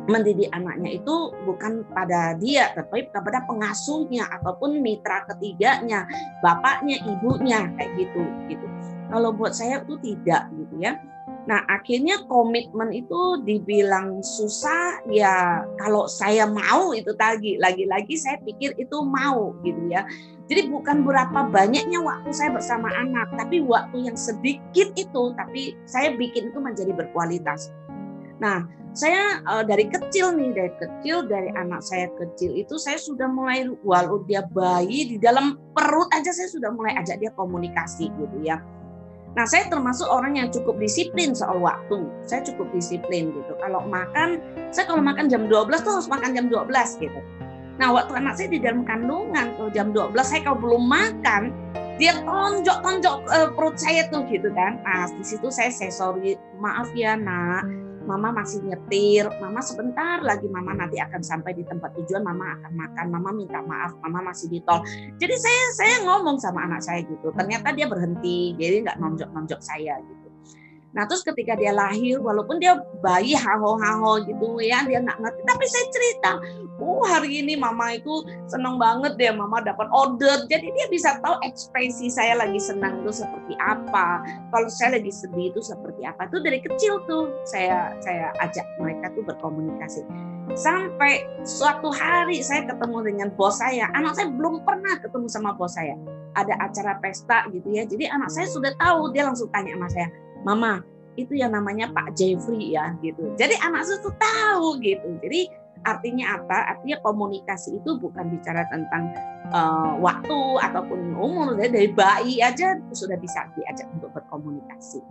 [0.07, 6.07] mendidik anaknya itu bukan pada dia, tapi kepada pengasuhnya ataupun mitra ketiganya,
[6.39, 8.65] bapaknya, ibunya kayak gitu gitu.
[9.11, 10.95] Kalau buat saya itu tidak gitu ya.
[11.47, 18.75] Nah, akhirnya komitmen itu dibilang susah ya kalau saya mau itu tadi lagi-lagi saya pikir
[18.75, 20.03] itu mau gitu ya.
[20.47, 26.15] Jadi bukan berapa banyaknya waktu saya bersama anak, tapi waktu yang sedikit itu tapi saya
[26.15, 27.75] bikin itu menjadi berkualitas.
[28.39, 28.63] Nah,
[28.95, 33.67] saya uh, dari kecil nih, dari kecil dari anak saya kecil itu saya sudah mulai
[33.83, 38.57] walau dia bayi di dalam perut aja saya sudah mulai ajak dia komunikasi gitu ya
[39.37, 42.09] Nah, saya termasuk orang yang cukup disiplin soal waktu.
[42.25, 43.53] Saya cukup disiplin gitu.
[43.61, 44.41] Kalau makan,
[44.73, 46.65] saya kalau makan jam 12 tuh harus makan jam 12
[46.97, 47.21] gitu.
[47.77, 51.53] Nah, waktu anak saya di dalam kandungan, kalau jam 12 saya kalau belum makan,
[51.97, 54.81] dia tonjok-tonjok uh, perut saya tuh gitu kan.
[54.81, 57.65] Nah, di situ saya say sorry, maaf ya nak,
[58.07, 62.71] mama masih nyetir, mama sebentar lagi mama nanti akan sampai di tempat tujuan, mama akan
[62.73, 64.79] makan, mama minta maaf, mama masih di tol.
[65.19, 69.99] Jadi saya saya ngomong sama anak saya gitu, ternyata dia berhenti, jadi nggak nonjok-nonjok saya
[69.99, 70.26] gitu.
[70.97, 72.73] Nah terus ketika dia lahir, walaupun dia
[73.05, 75.41] bayi haho-haho gitu ya, dia nggak ngerti.
[75.45, 76.31] Tapi saya cerita,
[76.81, 80.49] oh hari ini mama itu seneng banget deh, mama dapat order.
[80.49, 84.25] Jadi dia bisa tahu ekspresi saya lagi senang itu seperti apa.
[84.49, 86.25] Kalau saya lagi sedih itu seperti apa.
[86.25, 90.01] Itu dari kecil tuh saya saya ajak mereka tuh berkomunikasi.
[90.57, 95.77] Sampai suatu hari saya ketemu dengan bos saya, anak saya belum pernah ketemu sama bos
[95.77, 95.93] saya.
[96.33, 97.85] Ada acara pesta gitu ya.
[97.85, 100.07] Jadi anak saya sudah tahu, dia langsung tanya sama saya,
[100.47, 100.79] Mama,
[101.19, 103.35] itu yang namanya Pak Jeffrey ya gitu.
[103.35, 105.09] Jadi anak itu tahu gitu.
[105.19, 105.51] Jadi
[105.83, 106.77] artinya apa?
[106.77, 109.11] Artinya komunikasi itu bukan bicara tentang
[109.51, 111.57] uh, waktu ataupun umur.
[111.59, 115.01] Dari bayi aja sudah bisa diajak untuk berkomunikasi.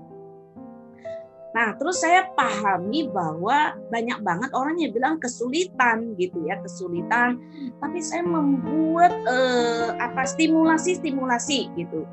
[1.57, 7.41] Nah, terus saya pahami bahwa banyak banget orang yang bilang kesulitan gitu ya, kesulitan.
[7.81, 12.05] Tapi saya membuat eh, apa stimulasi-stimulasi gitu.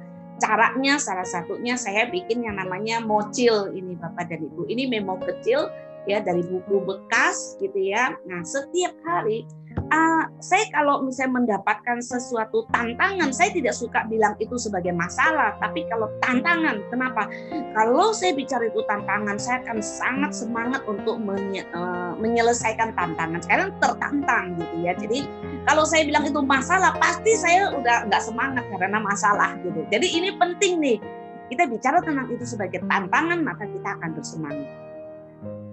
[0.44, 4.68] Caranya salah satunya saya bikin yang namanya mocil ini Bapak dan Ibu.
[4.68, 5.72] Ini memo kecil
[6.04, 8.12] ya dari buku bekas gitu ya.
[8.28, 9.48] Nah, setiap hari
[9.92, 15.84] uh, saya kalau misalnya mendapatkan sesuatu tantangan, saya tidak suka bilang itu sebagai masalah, tapi
[15.92, 17.28] kalau tantangan, kenapa?
[17.74, 23.40] Kalau saya bicara itu tantangan, saya akan sangat semangat untuk menye, uh, menyelesaikan tantangan.
[23.44, 24.94] Sekarang tertantang gitu ya.
[24.96, 25.26] Jadi
[25.68, 29.84] kalau saya bilang itu masalah, pasti saya udah nggak semangat karena masalah gitu.
[29.90, 31.00] Jadi ini penting nih.
[31.44, 34.93] Kita bicara tentang itu sebagai tantangan, maka kita akan bersemangat.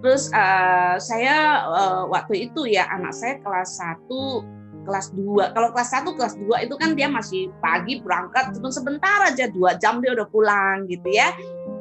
[0.01, 5.53] Terus uh, saya uh, waktu itu ya anak saya kelas 1 kelas 2.
[5.53, 9.77] Kalau kelas 1 kelas 2 itu kan dia masih pagi berangkat cuma sebentar aja dua
[9.77, 11.29] jam dia udah pulang gitu ya.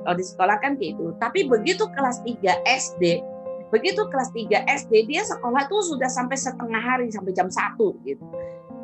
[0.05, 1.17] Kalau di sekolah kan gitu.
[1.17, 3.25] Tapi begitu kelas 3 SD,
[3.73, 8.25] begitu kelas 3 SD dia sekolah tuh sudah sampai setengah hari sampai jam 1 gitu.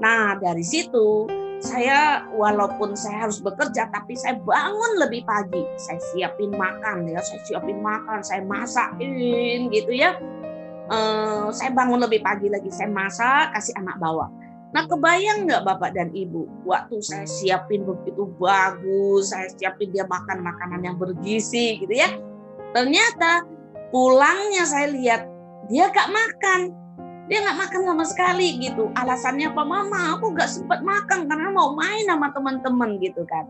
[0.00, 1.28] Nah, dari situ
[1.60, 5.64] saya walaupun saya harus bekerja tapi saya bangun lebih pagi.
[5.80, 7.20] Saya siapin makan ya.
[7.24, 10.20] Saya siapin makan saya masakin gitu ya.
[10.86, 12.68] Uh, saya bangun lebih pagi lagi.
[12.68, 14.28] Saya masak kasih anak bawa.
[14.76, 16.44] Nah kebayang nggak bapak dan ibu?
[16.68, 22.12] Waktu saya siapin begitu bagus saya siapin dia makan makanan yang bergizi gitu ya.
[22.76, 23.48] Ternyata
[23.88, 25.24] pulangnya saya lihat
[25.72, 26.85] dia gak makan
[27.26, 28.90] dia nggak makan sama sekali gitu.
[28.94, 29.62] Alasannya apa?
[29.66, 33.46] Mama aku nggak sempat makan karena mau main sama teman-teman gitu kan.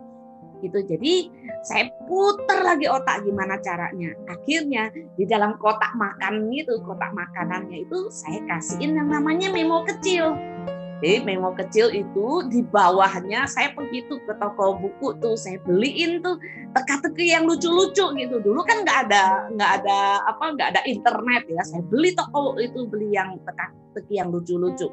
[0.65, 0.81] Gitu.
[0.89, 1.29] Jadi
[1.61, 4.17] saya putar lagi otak gimana caranya.
[4.33, 4.89] Akhirnya
[5.21, 10.56] di dalam kotak makan itu kotak makanannya itu saya kasihin yang namanya memo kecil
[11.05, 16.25] jadi memo kecil itu di bawahnya saya pergi tuh ke toko buku tuh saya beliin
[16.25, 16.41] tuh
[16.73, 18.37] teka-teki yang lucu-lucu gitu.
[18.41, 21.61] Dulu kan nggak ada nggak ada apa nggak ada internet ya.
[21.69, 24.89] Saya beli toko itu beli yang teka-teki yang lucu-lucu.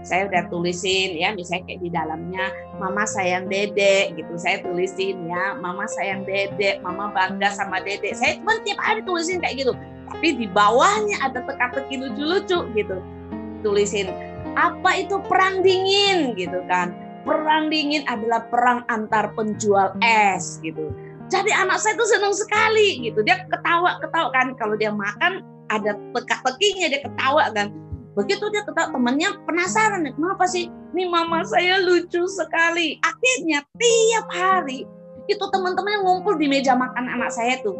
[0.00, 2.44] Saya udah tulisin ya misalnya kayak di dalamnya
[2.80, 4.32] mama sayang dedek gitu.
[4.40, 8.16] Saya tulisin ya mama sayang dedek, mama bangga sama dedek.
[8.16, 9.76] Saya cuma tiap hari tulisin kayak gitu.
[10.08, 12.96] Tapi di bawahnya ada teka-teki lucu-lucu gitu.
[13.60, 16.36] Tulisin apa itu perang dingin?
[16.36, 16.92] Gitu kan.
[17.22, 20.90] Perang dingin adalah perang antar penjual es gitu.
[21.30, 23.22] Jadi anak saya itu senang sekali gitu.
[23.24, 24.52] Dia ketawa ketawa kan.
[24.58, 27.72] Kalau dia makan ada teka-tekinya dia ketawa kan.
[28.12, 33.00] Begitu dia ketawa temannya penasaran kenapa sih ini mama saya lucu sekali?
[33.00, 34.84] Akhirnya tiap hari
[35.30, 37.78] itu teman-teman yang ngumpul di meja makan anak saya tuh.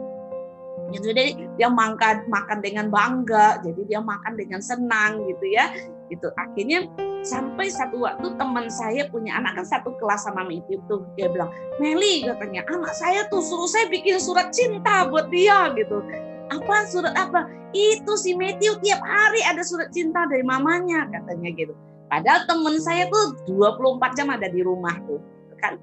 [0.93, 5.73] Jadi dia makan makan dengan bangga jadi dia makan dengan senang gitu ya
[6.11, 6.29] gitu.
[6.39, 6.89] Akhirnya
[7.23, 11.55] sampai satu waktu teman saya punya anak kan satu kelas sama Meti tuh dia bilang
[11.79, 16.03] Meli katanya anak saya tuh suruh saya bikin surat cinta buat dia gitu.
[16.51, 16.85] Apa?
[16.91, 17.49] Surat apa?
[17.73, 21.73] Itu si Matthew tiap hari ada surat cinta dari mamanya katanya gitu.
[22.13, 25.32] Padahal teman saya tuh 24 jam ada di rumah tuh
[25.63, 25.79] kan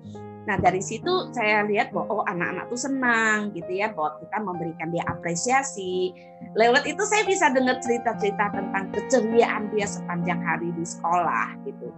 [0.50, 4.90] Nah dari situ saya lihat bahwa oh anak-anak tuh senang gitu ya bahwa kita memberikan
[4.90, 6.10] dia apresiasi.
[6.58, 11.94] Lewat itu saya bisa dengar cerita-cerita tentang keceriaan dia sepanjang hari di sekolah gitu.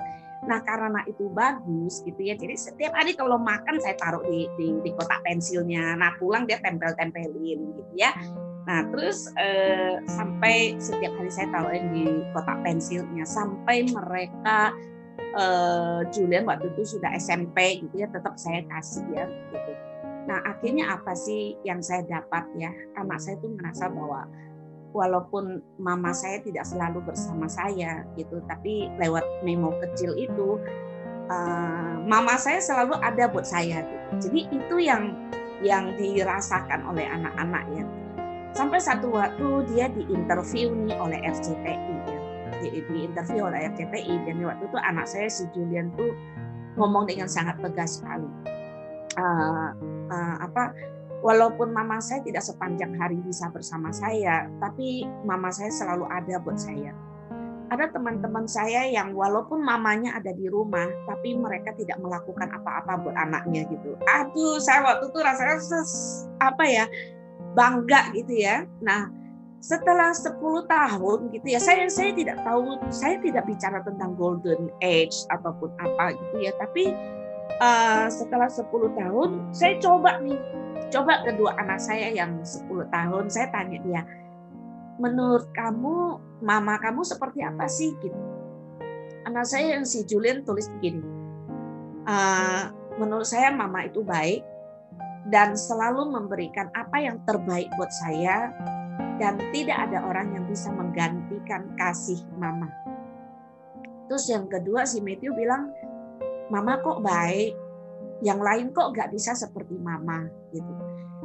[0.52, 2.36] Nah karena itu bagus gitu ya.
[2.36, 5.96] Jadi setiap hari kalau makan saya taruh di di, di kotak pensilnya.
[5.96, 8.12] Nah pulang dia tempel-tempelin gitu ya.
[8.68, 12.04] Nah terus eh, sampai setiap hari saya taruhin di
[12.36, 14.76] kotak pensilnya sampai mereka
[15.36, 19.72] uh, Julian waktu itu sudah SMP gitu ya tetap saya kasih ya gitu.
[20.28, 24.28] Nah akhirnya apa sih yang saya dapat ya anak saya tuh merasa bahwa
[24.92, 30.60] walaupun mama saya tidak selalu bersama saya gitu tapi lewat memo kecil itu
[31.32, 34.08] uh, mama saya selalu ada buat saya gitu.
[34.30, 35.16] Jadi itu yang
[35.62, 37.86] yang dirasakan oleh anak-anak ya.
[38.52, 42.01] Sampai satu waktu dia diinterview nih oleh RCTI
[42.62, 42.70] di,
[43.10, 46.14] interview oleh RCTI dan waktu itu anak saya si Julian tuh
[46.78, 48.30] ngomong dengan sangat tegas sekali.
[49.20, 49.76] Uh,
[50.08, 50.72] uh, apa
[51.20, 56.58] walaupun mama saya tidak sepanjang hari bisa bersama saya tapi mama saya selalu ada buat
[56.58, 56.96] saya.
[57.72, 63.16] Ada teman-teman saya yang walaupun mamanya ada di rumah tapi mereka tidak melakukan apa-apa buat
[63.16, 63.96] anaknya gitu.
[64.12, 65.56] Aduh saya waktu itu rasanya
[66.44, 66.86] apa ya
[67.56, 68.68] bangga gitu ya.
[68.84, 69.21] Nah
[69.62, 75.14] setelah 10 tahun gitu ya saya saya tidak tahu saya tidak bicara tentang golden age
[75.30, 76.90] ataupun apa gitu ya tapi
[77.62, 78.66] uh, setelah 10
[78.98, 80.42] tahun saya coba nih
[80.90, 84.02] coba kedua anak saya yang 10 tahun saya tanya dia
[84.98, 87.90] menurut kamu mama kamu seperti apa sih?
[87.98, 88.18] Gitu.
[89.26, 91.02] Anak saya yang si Julian tulis begini
[92.06, 94.42] uh, menurut saya mama itu baik
[95.30, 98.50] dan selalu memberikan apa yang terbaik buat saya
[99.22, 102.66] dan tidak ada orang yang bisa menggantikan kasih mama.
[104.10, 105.70] Terus yang kedua si Matthew bilang,
[106.50, 107.54] mama kok baik,
[108.26, 110.74] yang lain kok nggak bisa seperti mama gitu.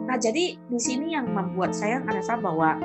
[0.04, 2.76] Nah jadi di sini yang membuat saya merasa bahwa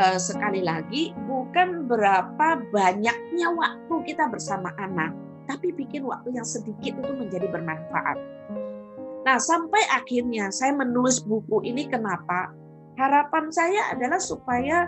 [0.00, 5.12] eh, sekali lagi bukan berapa banyaknya waktu kita bersama anak,
[5.44, 8.16] tapi bikin waktu yang sedikit itu menjadi bermanfaat.
[9.24, 12.52] Nah, sampai akhirnya saya menulis buku ini kenapa?
[12.94, 14.86] Harapan saya adalah supaya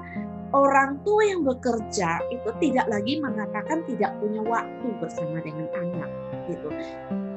[0.54, 6.10] orang tua yang bekerja itu tidak lagi mengatakan tidak punya waktu bersama dengan anak
[6.46, 6.70] gitu.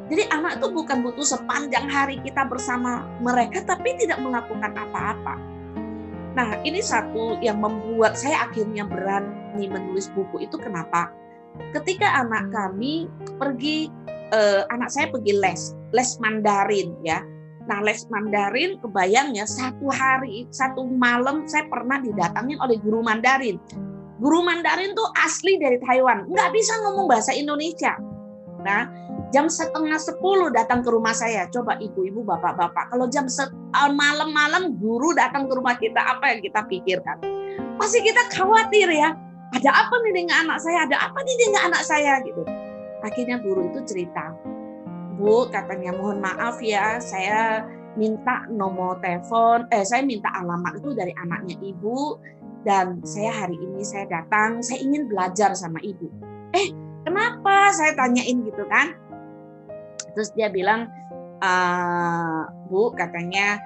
[0.09, 5.37] Jadi anak itu bukan butuh sepanjang hari kita bersama mereka tapi tidak melakukan apa-apa.
[6.37, 11.09] Nah, ini satu yang membuat saya akhirnya berani menulis buku itu kenapa?
[11.73, 13.09] Ketika anak kami
[13.41, 13.89] pergi
[14.33, 17.25] eh, anak saya pergi les, les Mandarin ya.
[17.69, 23.61] Nah, les Mandarin kebayangnya satu hari, satu malam saya pernah didatangin oleh guru Mandarin.
[24.17, 27.93] Guru Mandarin tuh asli dari Taiwan, nggak bisa ngomong bahasa Indonesia.
[28.65, 28.89] Nah,
[29.29, 31.45] jam setengah sepuluh datang ke rumah saya.
[31.53, 36.65] Coba ibu-ibu, bapak-bapak, kalau jam eh, malam-malam guru datang ke rumah kita, apa yang kita
[36.65, 37.21] pikirkan?
[37.77, 39.13] Pasti kita khawatir ya.
[39.49, 40.89] Ada apa nih dengan anak saya?
[40.89, 42.41] Ada apa nih dengan anak saya gitu?
[43.05, 44.35] Akhirnya guru itu cerita,
[45.19, 47.67] Bu katanya mohon maaf ya, saya
[47.99, 52.15] minta nomor telepon, eh saya minta alamat itu dari anaknya ibu
[52.63, 56.07] dan saya hari ini saya datang, saya ingin belajar sama ibu.
[56.55, 56.71] Eh
[57.03, 57.75] kenapa?
[57.75, 58.95] Saya tanyain gitu kan.
[60.15, 60.87] Terus dia bilang,
[61.43, 61.51] e,
[62.71, 63.59] Bu katanya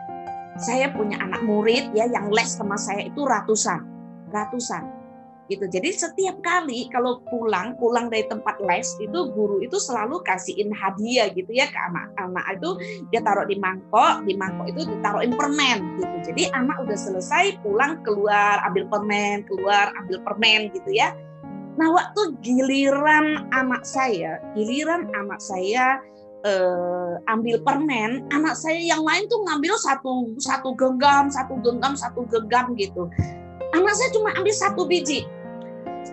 [0.57, 3.85] saya punya anak murid ya yang les sama saya itu ratusan,
[4.33, 5.02] ratusan
[5.51, 5.65] gitu.
[5.67, 11.27] Jadi setiap kali kalau pulang pulang dari tempat les itu guru itu selalu kasihin hadiah
[11.35, 12.69] gitu ya ke anak-anak itu
[13.11, 16.15] dia taruh di mangkok, di mangkok itu ditaruhin permen gitu.
[16.31, 21.11] Jadi anak udah selesai pulang keluar ambil permen, keluar ambil permen gitu ya.
[21.75, 25.99] Nah waktu giliran anak saya, giliran anak saya
[26.47, 32.23] eh, ambil permen, anak saya yang lain tuh ngambil satu satu genggam, satu genggam, satu
[32.31, 33.11] genggam gitu
[33.73, 35.25] anak saya cuma ambil satu biji.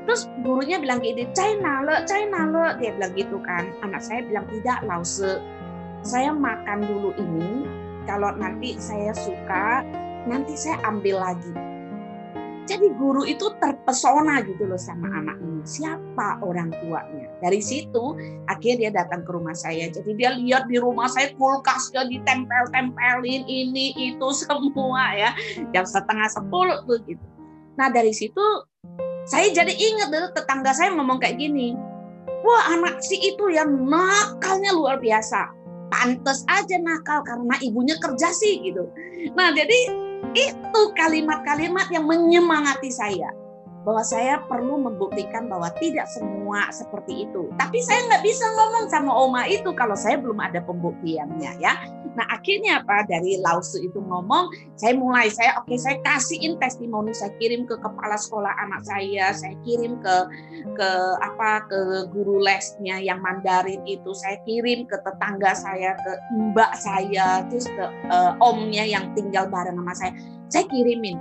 [0.07, 3.71] Terus gurunya bilang gini China le China le dia bilang gitu kan.
[3.85, 5.39] Anak saya bilang tidak lause.
[6.01, 7.69] Saya makan dulu ini.
[8.09, 9.85] Kalau nanti saya suka
[10.25, 11.70] nanti saya ambil lagi
[12.71, 15.67] jadi guru itu terpesona gitu loh sama anak ini.
[15.67, 17.27] Siapa orang tuanya?
[17.43, 18.15] Dari situ
[18.47, 19.91] akhirnya dia datang ke rumah saya.
[19.91, 25.35] Jadi dia lihat di rumah saya kulkasnya ditempel-tempelin ini itu semua ya.
[25.75, 27.27] Jam setengah sepuluh tuh gitu
[27.81, 28.45] Nah dari situ
[29.25, 31.73] saya jadi ingat dulu tetangga saya ngomong kayak gini.
[32.45, 35.49] Wah anak si itu yang nakalnya luar biasa.
[35.91, 38.85] Pantes aja nakal karena ibunya kerja sih gitu.
[39.33, 43.31] Nah jadi itu kalimat-kalimat yang menyemangati saya
[43.81, 47.49] bahwa saya perlu membuktikan bahwa tidak semua seperti itu.
[47.57, 51.75] Tapi saya nggak bisa ngomong sama oma itu kalau saya belum ada pembuktiannya ya.
[52.19, 57.15] Nah akhirnya apa dari Lausu itu ngomong, saya mulai saya oke okay, saya kasihin testimoni,
[57.15, 60.17] saya kirim ke kepala sekolah anak saya, saya kirim ke
[60.75, 60.91] ke
[61.23, 66.13] apa ke guru lesnya yang Mandarin itu, saya kirim ke tetangga saya, ke
[66.51, 70.13] mbak saya, terus ke uh, omnya yang tinggal bareng sama saya,
[70.51, 71.19] saya kirimin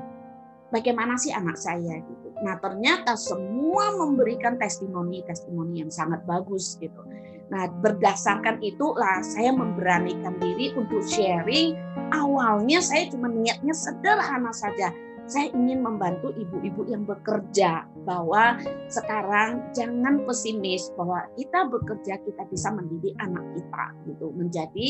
[0.74, 2.30] bagaimana sih anak saya gitu.
[2.42, 7.02] Nah ternyata semua memberikan testimoni-testimoni yang sangat bagus gitu.
[7.50, 11.74] Nah, berdasarkan itulah saya memberanikan diri untuk sharing.
[12.14, 14.94] Awalnya saya cuma niatnya sederhana saja.
[15.30, 18.58] Saya ingin membantu ibu-ibu yang bekerja bahwa
[18.90, 24.88] sekarang jangan pesimis bahwa kita bekerja kita bisa mendidik anak kita gitu menjadi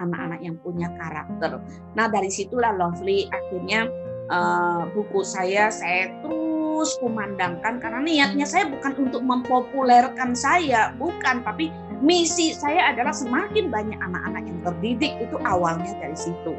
[0.00, 1.60] anak-anak yang punya karakter.
[1.92, 3.84] Nah, dari situlah Lovely akhirnya
[4.32, 11.70] uh, buku saya saya terus kumandangkan karena niatnya saya bukan untuk mempopulerkan saya, bukan, tapi
[12.02, 16.56] misi saya adalah semakin banyak anak-anak yang terdidik itu awalnya dari situ.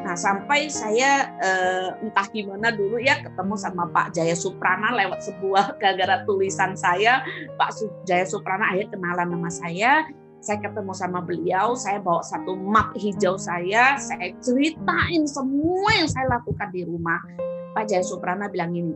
[0.00, 5.74] Nah sampai saya eh, entah gimana dulu ya ketemu sama Pak Jaya Suprana lewat sebuah
[5.82, 7.26] gara-gara tulisan saya.
[7.58, 7.74] Pak
[8.06, 10.06] Jaya Suprana akhirnya kenalan nama saya
[10.40, 16.38] saya ketemu sama beliau, saya bawa satu map hijau saya, saya ceritain semua yang saya
[16.38, 17.18] lakukan di rumah.
[17.74, 18.94] Pak Jaya Suprana bilang ini,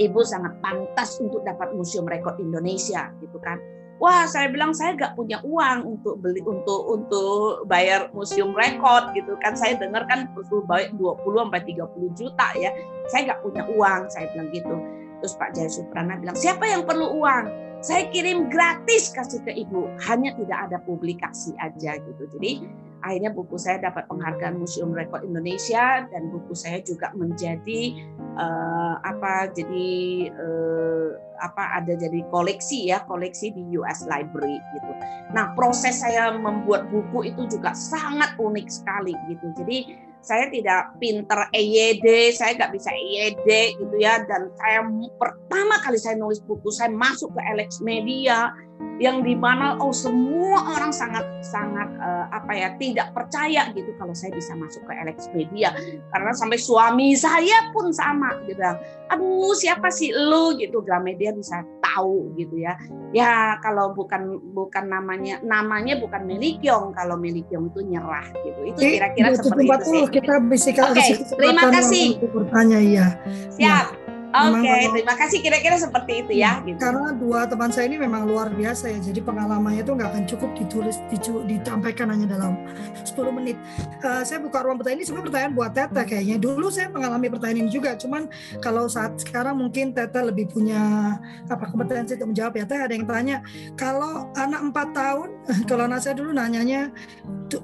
[0.00, 3.60] Ibu sangat pantas untuk dapat Museum Rekor Indonesia, gitu kan.
[4.00, 9.36] Wah saya bilang saya nggak punya uang untuk beli untuk untuk bayar museum rekod gitu
[9.44, 9.52] kan.
[9.52, 12.72] Saya dengar kan perlu bayar 20 sampai 30 juta ya.
[13.12, 14.72] Saya nggak punya uang saya bilang gitu.
[15.20, 17.44] Terus Pak Jaya Suprana bilang siapa yang perlu uang
[17.80, 22.64] saya kirim gratis kasih ke ibu hanya tidak ada publikasi aja gitu jadi
[23.00, 27.96] akhirnya buku saya dapat penghargaan Museum Rekor Indonesia dan buku saya juga menjadi
[28.36, 29.90] uh, apa jadi
[30.36, 31.08] uh,
[31.40, 34.92] apa ada jadi koleksi ya koleksi di US Library gitu.
[35.32, 39.48] Nah proses saya membuat buku itu juga sangat unik sekali gitu.
[39.56, 43.48] Jadi saya tidak pinter EYD, saya nggak bisa EYD
[43.80, 44.20] gitu ya.
[44.28, 44.84] Dan saya
[45.16, 48.52] pertama kali saya nulis buku, saya masuk ke Alex Media,
[49.00, 54.12] yang di mana oh semua orang sangat sangat uh, apa ya tidak percaya gitu kalau
[54.12, 54.92] saya bisa masuk ke
[55.32, 55.72] Media
[56.12, 58.60] karena sampai suami saya pun sama gitu
[59.08, 62.78] aduh siapa sih lu gitu Gramedia bisa tahu gitu ya.
[63.10, 68.60] Ya kalau bukan bukan namanya namanya bukan Melikyong kalau Melikyong itu nyerah gitu.
[68.70, 70.02] Itu kira-kira seperti itu sih.
[70.14, 72.06] kita bisa Oke okay, terima kasih.
[72.30, 73.06] bertanya ya
[73.50, 73.90] siap.
[73.90, 73.99] ya.
[74.30, 75.38] Oke, okay, terima kasih.
[75.42, 76.62] Kira-kira seperti itu ya.
[76.62, 76.78] Gitu.
[76.78, 78.98] Karena dua teman saya ini memang luar biasa ya.
[79.02, 82.62] Jadi pengalamannya itu nggak akan cukup ditulis, dicu, ditampaikan hanya dalam
[83.02, 83.58] 10 menit.
[84.06, 86.36] Uh, saya buka ruang pertanyaan ini sebenarnya pertanyaan buat Tete kayaknya.
[86.38, 87.98] Dulu saya mengalami pertanyaan ini juga.
[87.98, 88.30] Cuman
[88.62, 91.18] kalau saat sekarang mungkin Tete lebih punya
[91.50, 92.64] apa kompetensi untuk menjawab ya.
[92.70, 93.36] Tete ada yang tanya,
[93.74, 95.28] kalau anak 4 tahun,
[95.70, 96.94] kalau anak saya dulu nanyanya,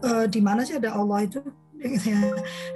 [0.02, 1.46] uh, di mana sih ada Allah itu?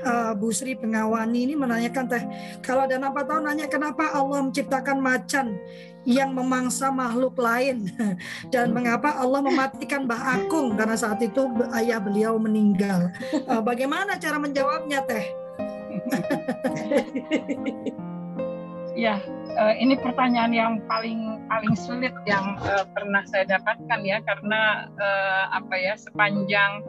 [0.05, 2.25] Uh, Bu Sri Pengawani ini menanyakan teh
[2.61, 5.57] kalau ada apa tahu nanya kenapa Allah menciptakan macan
[6.09, 7.93] yang memangsa makhluk lain
[8.55, 11.45] dan mengapa Allah mematikan Mbah Akung karena saat itu
[11.77, 13.13] ayah beliau meninggal.
[13.45, 15.25] Uh, bagaimana cara menjawabnya teh?
[18.97, 19.21] ya,
[19.61, 25.45] uh, ini pertanyaan yang paling paling sulit yang uh, pernah saya dapatkan ya karena uh,
[25.53, 26.81] apa ya sepanjang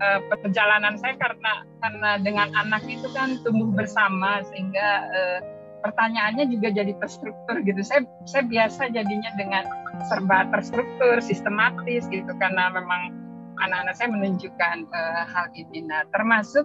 [0.00, 1.52] uh, perjalanan saya karena
[1.84, 5.38] karena dengan anak itu kan tumbuh bersama sehingga uh,
[5.84, 7.80] pertanyaannya juga jadi terstruktur gitu.
[7.84, 9.64] Saya saya biasa jadinya dengan
[10.08, 13.16] serba terstruktur, sistematis gitu karena memang
[13.60, 15.84] anak-anak saya menunjukkan uh, hal ini.
[15.84, 16.64] Nah, termasuk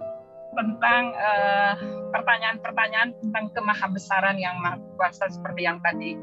[0.56, 1.12] tentang
[2.16, 6.16] pertanyaan-pertanyaan uh, tentang kemahabesaran yang maha kuasa seperti yang tadi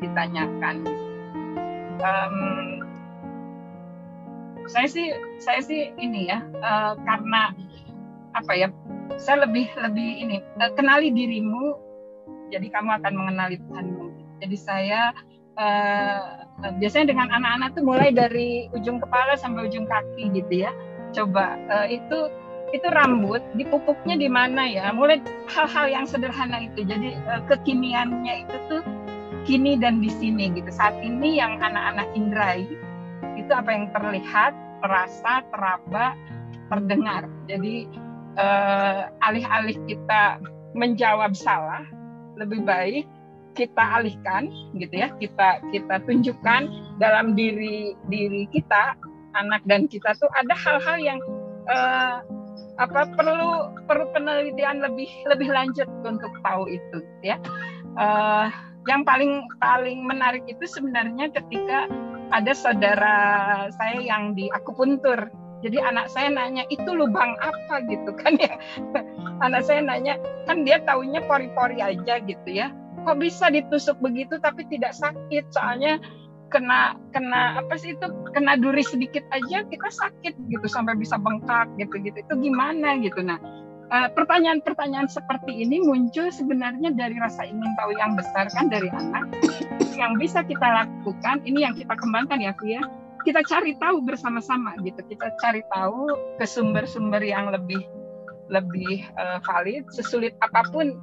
[0.00, 0.88] ditanyakan.
[2.00, 2.85] Um,
[4.66, 7.54] saya sih saya sih ini ya uh, karena
[8.36, 8.68] apa ya
[9.16, 11.86] saya lebih lebih ini uh, kenali dirimu
[12.50, 14.06] jadi kamu akan mengenali Tuhanmu.
[14.42, 15.10] Jadi saya
[15.58, 16.46] uh,
[16.78, 20.70] biasanya dengan anak-anak tuh mulai dari ujung kepala sampai ujung kaki gitu ya.
[21.14, 22.30] Coba uh, itu
[22.74, 24.90] itu rambut dipupuknya di mana ya?
[24.94, 26.86] Mulai hal-hal yang sederhana itu.
[26.86, 28.82] Jadi uh, kekiniannya itu tuh
[29.46, 30.70] kini dan di sini gitu.
[30.70, 32.66] Saat ini yang anak-anak indrai
[33.36, 36.16] itu apa yang terlihat, terasa, teraba,
[36.72, 37.28] terdengar.
[37.46, 37.86] Jadi
[38.40, 40.40] uh, alih-alih kita
[40.76, 41.84] menjawab salah,
[42.36, 43.06] lebih baik
[43.56, 46.68] kita alihkan gitu ya, kita kita tunjukkan
[47.00, 48.92] dalam diri diri kita,
[49.32, 51.20] anak dan kita tuh ada hal-hal yang
[51.72, 52.20] uh,
[52.76, 57.40] apa perlu perlu penelitian lebih lebih lanjut untuk tahu itu ya.
[57.96, 58.52] Uh,
[58.86, 61.88] yang paling paling menarik itu sebenarnya ketika
[62.30, 63.16] ada saudara
[63.74, 65.30] saya yang di akupuntur.
[65.64, 68.54] Jadi anak saya nanya itu lubang apa gitu kan ya.
[69.46, 72.70] anak saya nanya kan dia taunya pori-pori aja gitu ya.
[73.06, 75.48] Kok bisa ditusuk begitu tapi tidak sakit?
[75.54, 76.02] Soalnya
[76.50, 81.66] kena kena apa sih itu kena duri sedikit aja kita sakit gitu sampai bisa bengkak
[81.74, 83.38] gitu gitu itu gimana gitu nah
[83.86, 89.30] Eh, pertanyaan-pertanyaan seperti ini muncul sebenarnya dari rasa ingin tahu yang besar kan dari anak.
[89.94, 92.82] Yang bisa kita lakukan ini yang kita kembangkan ya Fia
[93.22, 94.98] kita cari tahu bersama-sama gitu.
[95.06, 97.86] Kita cari tahu ke sumber-sumber yang lebih
[98.50, 100.94] lebih uh, valid sesulit apa pun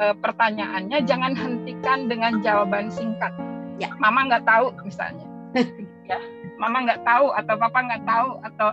[0.00, 3.32] uh, pertanyaannya jangan hentikan dengan jawaban singkat.
[3.76, 3.92] Ya.
[4.00, 5.28] Mama nggak tahu misalnya.
[6.10, 6.18] Ya
[6.60, 8.68] mama nggak tahu atau papa nggak tahu atau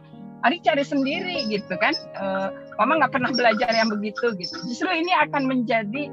[0.46, 1.94] adik cari sendiri gitu kan.
[2.18, 4.56] Uh, mama nggak pernah belajar yang begitu gitu.
[4.70, 6.12] Justru ini akan menjadi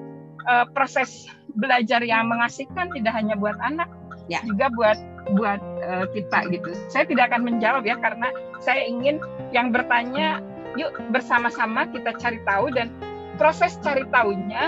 [0.48, 3.86] uh, proses belajar yang mengasihkan tidak hanya buat anak
[4.26, 4.40] ya.
[4.44, 4.98] juga buat
[5.36, 6.70] buat uh, kita gitu.
[6.88, 8.28] Saya tidak akan menjawab ya karena
[8.60, 9.20] saya ingin
[9.52, 10.40] yang bertanya
[10.74, 12.90] yuk bersama-sama kita cari tahu dan
[13.38, 14.64] proses cari tahunya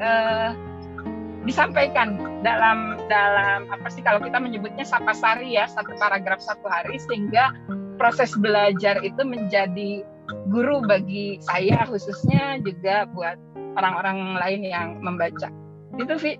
[0.00, 0.50] uh,
[1.48, 7.56] disampaikan dalam dalam apa sih kalau kita menyebutnya sapasari ya satu paragraf satu hari sehingga
[7.96, 10.04] proses belajar itu menjadi
[10.48, 13.36] guru bagi saya khususnya juga buat
[13.76, 15.50] orang-orang lain yang membaca.
[15.98, 16.38] Itu Vi.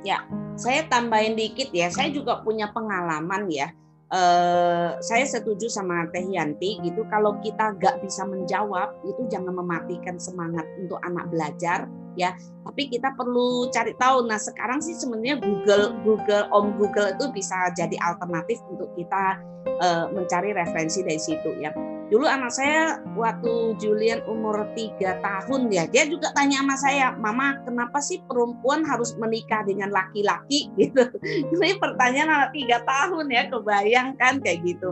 [0.00, 0.24] Ya,
[0.56, 1.92] saya tambahin dikit ya.
[1.92, 3.68] Saya juga punya pengalaman ya.
[4.10, 7.06] Uh, saya setuju sama Teh Yanti gitu.
[7.12, 12.34] Kalau kita nggak bisa menjawab, itu jangan mematikan semangat untuk anak belajar ya.
[12.64, 14.26] Tapi kita perlu cari tahu.
[14.26, 19.40] Nah sekarang sih sebenarnya Google, Google, Om Google itu bisa jadi alternatif untuk kita
[19.80, 21.72] uh, mencari referensi dari situ ya.
[22.10, 27.62] Dulu anak saya waktu Julian umur tiga tahun ya, dia juga tanya sama saya, Mama
[27.62, 31.06] kenapa sih perempuan harus menikah dengan laki-laki gitu?
[31.54, 34.90] Ini pertanyaan anak tiga tahun ya, kebayangkan kayak gitu.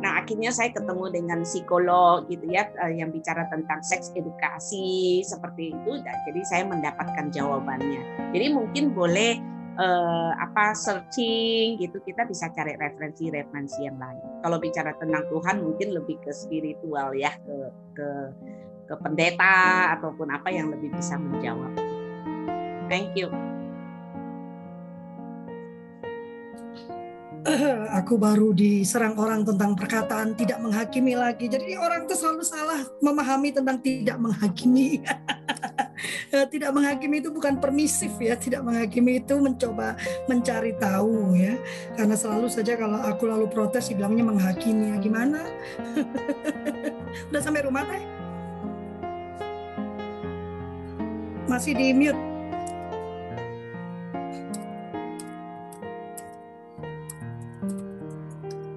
[0.00, 5.76] Nah akhirnya saya ketemu dengan psikolog gitu ya, eh, yang bicara tentang seks edukasi seperti
[5.76, 5.90] itu.
[6.00, 8.32] Jadi saya mendapatkan jawabannya.
[8.32, 9.36] Jadi mungkin boleh
[9.76, 14.40] eh, apa searching gitu kita bisa cari referensi-referensi yang lain.
[14.40, 17.56] Kalau bicara tentang Tuhan mungkin lebih ke spiritual ya ke
[17.94, 18.08] ke
[18.90, 21.76] ke pendeta ataupun apa yang lebih bisa menjawab.
[22.90, 23.30] Thank you.
[27.98, 31.48] aku baru diserang orang tentang perkataan tidak menghakimi lagi.
[31.48, 35.00] Jadi orang itu selalu salah memahami tentang tidak menghakimi.
[36.30, 39.98] Tidak menghakimi itu bukan permisif ya, tidak menghakimi itu mencoba
[40.30, 41.58] mencari tahu ya.
[41.92, 45.44] Karena selalu saja kalau aku lalu protes bilangnya menghakimi ya gimana?
[47.28, 48.02] Udah sampai rumah teh?
[51.50, 52.39] Masih di mute.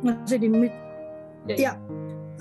[0.04, 0.78] Masih di mute.
[1.48, 1.74] Ya, ya.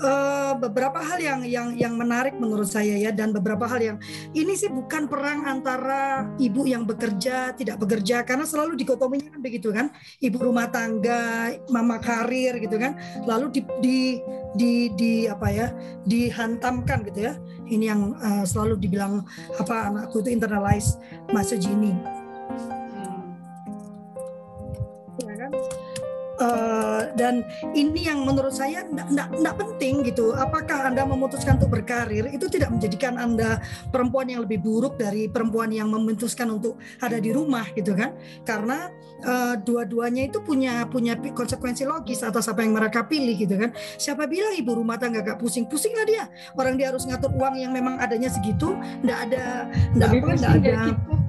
[0.03, 3.97] Uh, beberapa hal yang yang yang menarik menurut saya ya dan beberapa hal yang
[4.33, 9.69] ini sih bukan perang antara ibu yang bekerja tidak bekerja karena selalu dikotominya kan begitu
[9.69, 12.97] kan ibu rumah tangga mama karir gitu kan
[13.29, 13.99] lalu di di
[14.57, 15.67] di, di apa ya
[16.09, 17.33] dihantamkan gitu ya
[17.69, 19.23] ini yang uh, selalu dibilang
[19.61, 20.97] apa anakku itu internalize
[21.31, 22.22] message ini
[26.43, 30.35] Uh, dan ini yang menurut saya tidak penting gitu.
[30.35, 33.63] Apakah anda memutuskan untuk berkarir itu tidak menjadikan anda
[33.95, 38.11] perempuan yang lebih buruk dari perempuan yang memutuskan untuk ada di rumah gitu kan?
[38.43, 38.91] Karena
[39.23, 43.71] uh, dua-duanya itu punya punya konsekuensi logis atas apa yang mereka pilih gitu kan.
[43.95, 46.23] Siapa bilang ibu rumah tangga gak pusing-pusing lah dia.
[46.59, 49.45] Orang dia harus ngatur uang yang memang adanya segitu, tidak ada,
[49.95, 51.22] tidak apa, tidak ada.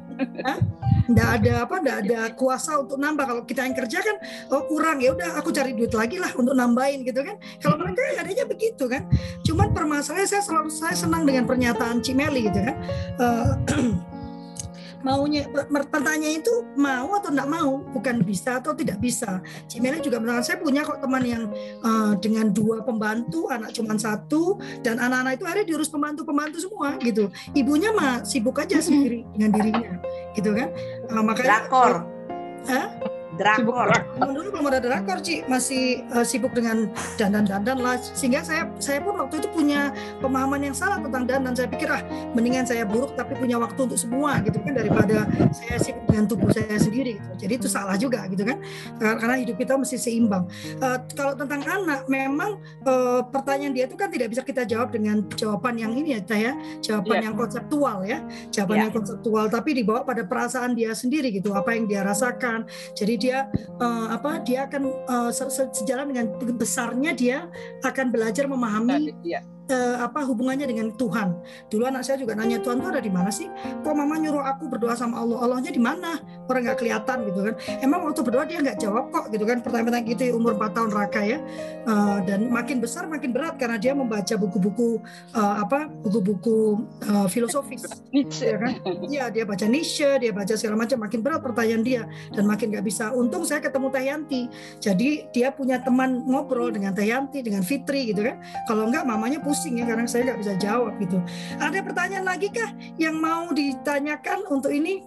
[1.04, 3.24] Nggak ada apa, nggak ada kuasa untuk nambah.
[3.28, 4.16] Kalau kita yang kerja kan,
[4.54, 7.36] oh kurang ya udah aku cari duit lagi lah untuk nambahin gitu kan.
[7.60, 9.04] Kalau mereka adanya begitu kan.
[9.44, 12.76] Cuman permasalahannya saya selalu saya senang dengan pernyataan Cimeli gitu kan.
[13.20, 13.52] Uh,
[15.04, 19.38] maunya pertanyaan itu mau atau tidak mau bukan bisa atau tidak bisa
[19.68, 21.44] Cimeli juga mengatakan saya punya kok teman yang
[21.84, 27.28] uh, dengan dua pembantu anak cuma satu dan anak-anak itu akhirnya diurus pembantu-pembantu semua gitu
[27.52, 29.92] ibunya mah sibuk aja sendiri dengan dirinya
[30.32, 30.72] gitu kan
[31.12, 31.92] uh, makanya Drakor.
[32.64, 32.88] Hah?
[33.36, 33.90] Drakor.
[34.20, 35.42] Dulu belum ada drakor, Ci.
[35.50, 37.96] Masih uh, sibuk dengan dandan-dandan lah.
[38.00, 39.90] Sehingga saya saya pun waktu itu punya
[40.22, 41.54] pemahaman yang salah tentang dandan.
[41.54, 42.02] Saya pikir ah
[42.34, 46.50] mendingan saya buruk tapi punya waktu untuk semua gitu kan daripada saya sibuk dengan tubuh
[46.54, 47.46] saya sendiri gitu.
[47.46, 48.58] Jadi itu salah juga gitu kan.
[48.98, 50.46] Karena hidup kita mesti seimbang.
[50.78, 55.26] Uh, kalau tentang anak memang uh, pertanyaan dia itu kan tidak bisa kita jawab dengan
[55.34, 56.52] jawaban yang ini ya, ya.
[56.82, 57.24] Jawaban yeah.
[57.30, 58.18] yang konseptual ya.
[58.54, 58.84] Jawaban yeah.
[58.88, 62.66] yang konseptual tapi dibawa pada perasaan dia sendiri gitu, apa yang dia rasakan.
[62.94, 63.48] Jadi dia
[63.80, 65.30] uh, apa dia akan uh,
[65.72, 67.38] sejalan dengan besarnya dia
[67.80, 69.40] akan belajar memahami ya
[69.70, 71.36] uh, apa hubungannya dengan Tuhan.
[71.68, 73.48] Dulu anak saya juga nanya Tuhan tuh ada di mana sih?
[73.84, 75.40] Kok mama nyuruh aku berdoa sama Allah?
[75.44, 76.20] Allahnya di mana?
[76.48, 77.54] Orang nggak kelihatan gitu kan.
[77.80, 79.58] Emang waktu berdoa dia nggak jawab kok gitu kan.
[79.64, 81.38] Pertanyaan gitu umur 4 tahun raka ya.
[81.84, 85.00] Uh, dan makin besar makin berat karena dia membaca buku-buku
[85.36, 85.86] uh, apa?
[86.04, 87.84] buku-buku uh, filosofis.
[88.40, 88.72] ya kan?
[89.04, 92.02] Iya, dia baca Nietzsche, dia baca segala macam makin berat pertanyaan dia
[92.32, 93.10] dan makin nggak bisa.
[93.14, 94.42] Untung saya ketemu Tayanti.
[94.80, 98.40] Jadi dia punya teman ngobrol dengan Tayanti, dengan Fitri gitu kan.
[98.68, 101.18] Kalau enggak mamanya pusing ya karena saya nggak bisa jawab gitu.
[101.62, 105.06] Ada pertanyaan lagi kah yang mau ditanyakan untuk ini?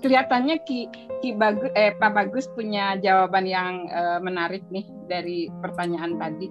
[0.00, 0.88] Kelihatannya Ki,
[1.20, 6.48] Ki Bagus, eh Pak Bagus punya jawaban yang uh, menarik nih dari pertanyaan tadi.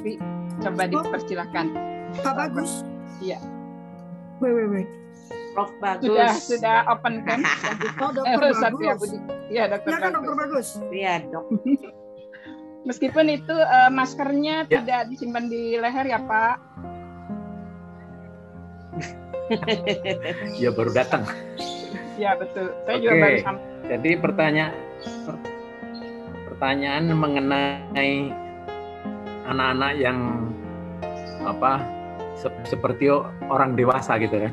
[0.00, 0.16] Ki,
[0.64, 1.04] coba oh.
[1.04, 1.66] dipersilahkan.
[2.24, 2.80] Pak Bagus.
[3.20, 3.36] Iya.
[4.40, 4.90] Wait, wait, wait.
[5.52, 6.08] Prof Bagus.
[6.08, 7.44] Sudah sudah open kan?
[8.02, 9.10] oh, dokter eh, Bagus.
[9.52, 10.68] Iya, dokter ya, kan, dokter Bagus.
[10.88, 11.46] Iya, dok.
[12.88, 14.80] Meskipun itu uh, maskernya ya.
[14.80, 16.56] tidak disimpan di leher ya Pak.
[20.62, 21.26] ya baru datang.
[22.16, 22.72] Ya betul.
[22.86, 23.02] Saya Oke.
[23.04, 23.66] juga baru sampai.
[23.90, 24.72] Jadi pertanyaan
[26.48, 28.12] pertanyaan mengenai
[29.48, 30.18] anak-anak yang
[31.42, 31.80] apa
[32.68, 33.08] seperti
[33.48, 34.52] orang dewasa gitu kan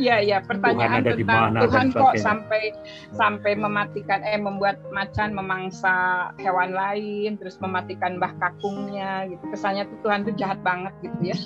[0.00, 2.72] Iya iya pertanyaan Tuhan tentang Tuhan kok sampai
[3.12, 9.44] sampai mematikan eh membuat macan memangsa hewan lain terus mematikan bah kakungnya gitu.
[9.52, 11.36] Kesannya tuh Tuhan tuh jahat banget gitu ya.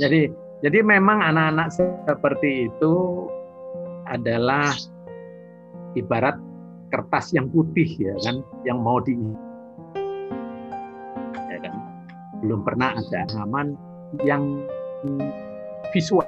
[0.00, 0.32] jadi
[0.64, 1.68] jadi memang anak-anak
[2.06, 2.94] seperti itu
[4.08, 4.72] adalah
[5.96, 6.36] ibarat
[6.92, 9.16] kertas yang putih ya kan yang mau di
[12.42, 13.78] belum pernah ada halaman
[14.26, 14.66] yang
[15.94, 16.26] visual.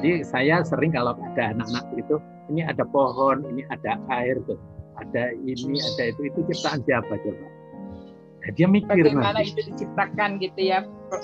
[0.00, 2.16] Jadi saya sering kalau ada anak-anak itu
[2.48, 4.56] ini ada pohon ini ada air tuh.
[4.96, 6.30] Ada ini ada itu.
[6.30, 7.46] Itu ciptaan siapa coba?
[8.40, 10.78] Nah, dia mikir Bagaimana nanti itu diciptakan gitu ya.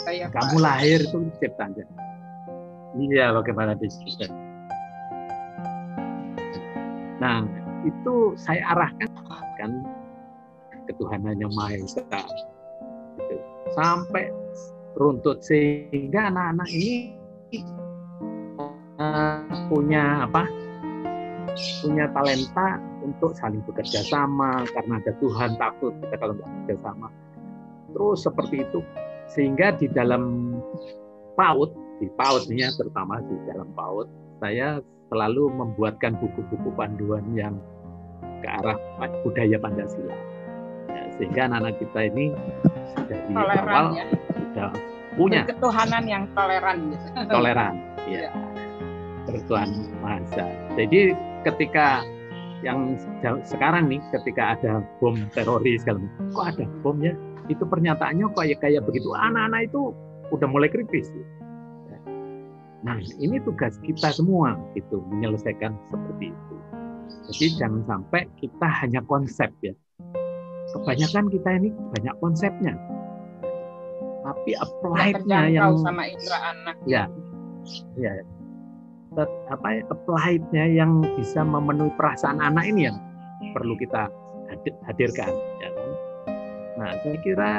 [0.04, 1.94] Saya, kamu lahir itu ciptaan siapa
[2.96, 4.30] iya bagaimana diciptakan?
[7.20, 7.44] Nah
[7.84, 9.08] itu saya arahkan
[9.56, 9.72] kan
[10.96, 12.00] ketuhanan yang maha esa.
[13.16, 13.36] Gitu.
[13.76, 14.32] sampai
[14.96, 17.12] runtut sehingga anak-anak ini
[18.96, 20.48] eh, punya apa?
[21.84, 27.08] Punya talenta untuk saling bekerja sama karena ada Tuhan takut kita kalau nggak bekerja sama.
[27.92, 28.80] Terus seperti itu.
[29.26, 30.54] Sehingga di dalam
[31.36, 31.70] PAUD
[32.00, 34.08] di PAUD nih ya terutama di dalam PAUD
[34.40, 37.56] saya selalu membuatkan buku-buku panduan yang
[38.44, 38.76] ke arah
[39.24, 40.35] budaya Pancasila
[40.90, 42.26] Ya, sehingga anak-anak kita ini
[43.06, 44.04] dari Toleran awal ya.
[44.34, 44.70] sudah
[45.16, 47.06] punya Ketuhanan yang toleran gitu.
[47.28, 47.74] toleran
[48.06, 48.28] ya
[49.26, 49.68] bertuhan
[50.04, 50.46] Maha.
[50.78, 52.04] Jadi ketika
[52.64, 52.96] yang
[53.44, 56.00] sekarang nih ketika ada bom teroris kalau
[56.32, 57.12] kok ada bom ya
[57.46, 59.92] itu pernyataannya kayak kayak begitu anak-anak itu
[60.32, 61.06] udah mulai kritis
[61.86, 61.98] Ya.
[62.82, 66.54] nah ini tugas kita semua gitu menyelesaikan seperti itu
[67.30, 69.76] jadi jangan sampai kita hanya konsep ya
[70.76, 72.74] kebanyakan kita ini banyak konsepnya.
[74.26, 74.50] Tapi
[75.22, 76.74] terjangkau yang sama indera anak.
[76.82, 77.04] ya
[77.94, 78.12] ya
[79.14, 82.98] ter- apa ya applied-nya yang bisa memenuhi perasaan anak ini yang
[83.54, 84.10] perlu kita
[84.50, 85.88] hadir- hadirkan ya kan?
[86.76, 87.50] Nah saya kira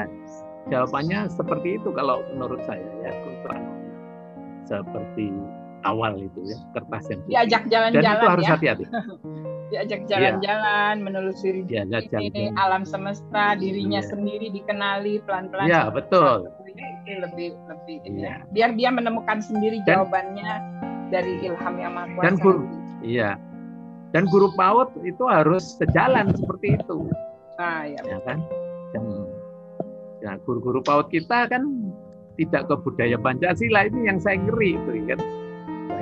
[0.68, 3.11] jawabannya seperti itu kalau menurut saya ya
[4.68, 5.32] seperti
[5.84, 7.30] awal itu ya kertas yang putih.
[7.30, 8.52] Diajak dan jalan-jalan itu harus ya.
[8.54, 8.84] hati-hati
[9.68, 12.56] Diajak jalan-jalan, menelusuri Diajak ini jalan-jalan.
[12.58, 14.08] alam semesta, dirinya Iya.
[14.08, 15.68] sendiri dikenali pelan-pelan.
[15.68, 16.48] ya betul
[17.08, 18.22] lebih lebih Iya.
[18.22, 18.36] ya.
[18.50, 20.52] biar dia menemukan sendiri Dan- jawabannya
[21.08, 22.24] dari ilham yang maha kuasa.
[22.24, 22.68] Dan guru-
[23.00, 23.30] iya
[24.10, 27.08] dan guru PAUD itu harus sejalan seperti itu
[27.56, 28.00] Nah, ya.
[28.02, 28.40] ya kan
[28.92, 29.06] yang
[30.20, 31.64] ya guru-guru PAUD kita kan
[32.36, 35.20] tidak ke budaya Pancasila ini yang saya ngeri itu kan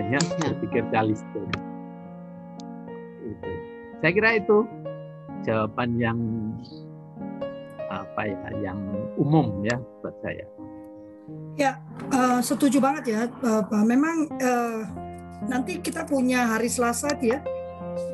[0.05, 1.49] banyak berpikir calistung
[3.25, 3.51] itu
[4.05, 4.69] saya kira itu
[5.41, 6.19] jawaban yang
[7.89, 8.79] apa ya yang
[9.17, 10.45] umum ya buat saya.
[12.15, 13.83] Eh, setuju banget ya, Pak.
[13.87, 14.81] Memang eh,
[15.49, 17.41] nanti kita punya hari Selasa ya,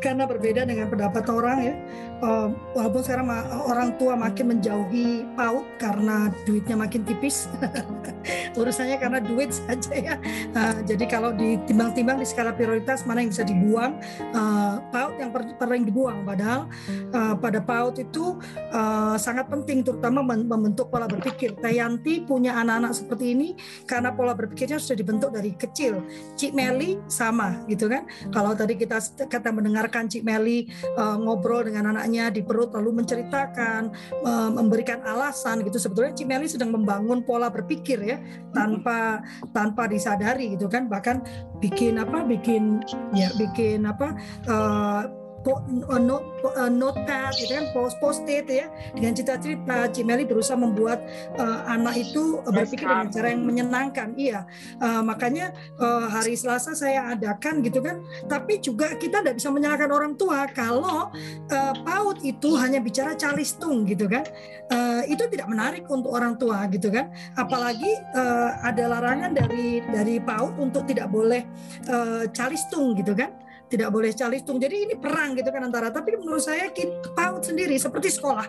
[0.01, 1.75] karena berbeda dengan pendapat orang ya.
[2.21, 3.27] Eh, walaupun sekarang
[3.65, 7.49] orang tua makin menjauhi PAUD karena duitnya makin tipis,
[8.59, 10.15] urusannya karena duit saja ya.
[10.53, 15.83] Eh, jadi kalau ditimbang-timbang di skala prioritas mana yang bisa dibuang, eh, PAUD yang paling
[15.89, 16.21] dibuang.
[16.21, 21.57] Padahal eh, pada PAUD itu eh, sangat penting, terutama membentuk pola berpikir.
[21.57, 23.49] Tayanti punya anak-anak seperti ini
[23.89, 26.05] karena pola berpikirnya sudah dibentuk dari kecil.
[26.37, 28.05] Cik Meli sama gitu kan.
[28.29, 33.81] Kalau tadi kita kata mendengarkan Cik Meli eh, ngobrol dengan anaknya di perut lalu menceritakan,
[34.19, 35.79] eh, memberikan alasan gitu.
[35.79, 38.19] Sebetulnya Cik Meli sedang membangun pola berpikir ya
[38.51, 39.23] tanpa
[39.55, 40.91] tanpa disadari gitu kan.
[40.91, 41.23] Bahkan
[41.63, 42.27] bikin apa?
[42.27, 42.83] Bikin
[43.15, 44.13] ya bikin apa?
[44.43, 48.67] eh, eh, eh, notepad gitu kan post post-it ya.
[48.93, 51.01] Dengan cita-cita Cik Meli berusaha membuat
[51.37, 54.45] eh, anak itu berpikir dengan cara yang menyenangkan iya.
[54.81, 58.01] Eh, makanya eh, hari Selasa saya adakan gitu kan.
[58.29, 61.09] Tapi juga kita tidak bisa menyalahkan orang tua kalau
[61.49, 64.25] eh, PAUD itu hanya bicara calistung gitu kan.
[64.71, 67.09] Eh, itu tidak menarik untuk orang tua gitu kan.
[67.35, 71.43] Apalagi eh, ada larangan dari dari PAUD untuk tidak boleh
[71.89, 73.31] eh, calistung gitu kan
[73.71, 74.59] tidak boleh calistung.
[74.59, 75.87] Jadi ini perang gitu kan antara.
[75.87, 78.45] Tapi menurut saya kita PAUD sendiri seperti sekolah.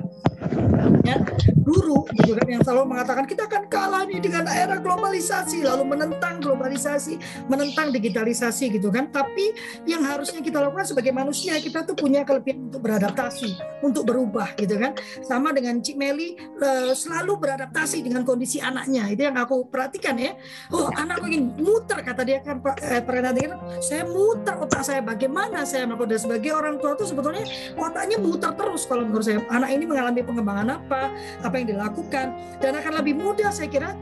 [1.03, 1.19] Ya,
[1.65, 6.43] guru gitu kan yang selalu mengatakan kita akan kalah nih dengan era globalisasi lalu menentang
[6.43, 7.17] globalisasi,
[7.49, 9.09] menentang digitalisasi gitu kan.
[9.09, 9.57] Tapi
[9.89, 14.77] yang harusnya kita lakukan sebagai manusia kita tuh punya kelebihan untuk beradaptasi, untuk berubah gitu
[14.77, 14.93] kan.
[15.25, 19.09] Sama dengan Cik Meli eh, selalu beradaptasi dengan kondisi anaknya.
[19.09, 20.37] Itu yang aku perhatikan ya.
[20.75, 25.87] Oh, anakku ingin muter kata dia kan eh, dengar saya muter otak saya bagaimana saya
[25.89, 27.47] melakukan sebagai orang tua tuh sebetulnya
[27.79, 31.13] otaknya muter terus kalau menurut saya anak ini mengalami pengembangan apa?
[31.43, 32.27] Apa yang dilakukan?
[32.59, 33.97] Dan akan lebih mudah saya kira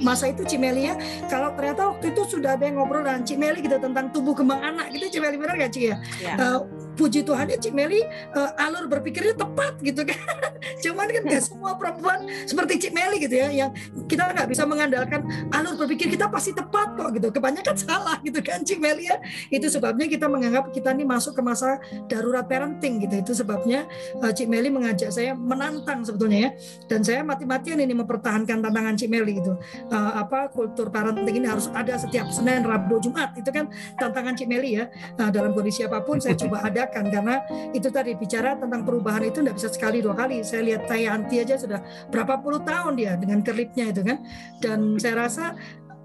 [0.00, 0.96] masa itu Cimelia
[1.28, 4.92] kalau ternyata waktu itu sudah ada yang ngobrol dengan Cimeli gitu tentang tubuh kembang anak
[4.94, 5.96] gitu Cimeli benar gak Ci ya?
[6.20, 6.34] Ya.
[6.36, 6.58] Eh,
[6.94, 8.04] puji Tuhan ya Cik Meli
[8.36, 10.20] uh, alur berpikirnya tepat gitu kan.
[10.84, 13.70] Cuman kan nggak semua perempuan seperti Cik Meli gitu ya yang
[14.06, 17.28] kita nggak bisa mengandalkan alur berpikir kita pasti tepat kok gitu.
[17.32, 19.18] Kebanyakan salah gitu kan Cik Meli ya.
[19.48, 23.14] Itu sebabnya kita menganggap kita ini masuk ke masa darurat parenting gitu.
[23.20, 23.88] Itu sebabnya
[24.20, 26.50] uh, Cik Meli mengajak saya menantang sebetulnya ya.
[26.88, 29.52] Dan saya mati-matian ini mempertahankan tantangan Cik Meli itu.
[29.88, 33.32] Uh, apa kultur parenting ini harus ada setiap Senin, Rabu, Jumat.
[33.38, 34.84] Itu kan tantangan Cik Meli ya.
[35.16, 37.36] Nah, dalam kondisi apa pun saya coba adakan karena
[37.70, 40.42] itu tadi bicara tentang perubahan itu tidak bisa sekali dua kali.
[40.42, 41.78] Saya lihat Tayanti aja sudah
[42.10, 44.18] berapa puluh tahun dia dengan klipnya itu kan.
[44.58, 45.54] Dan saya rasa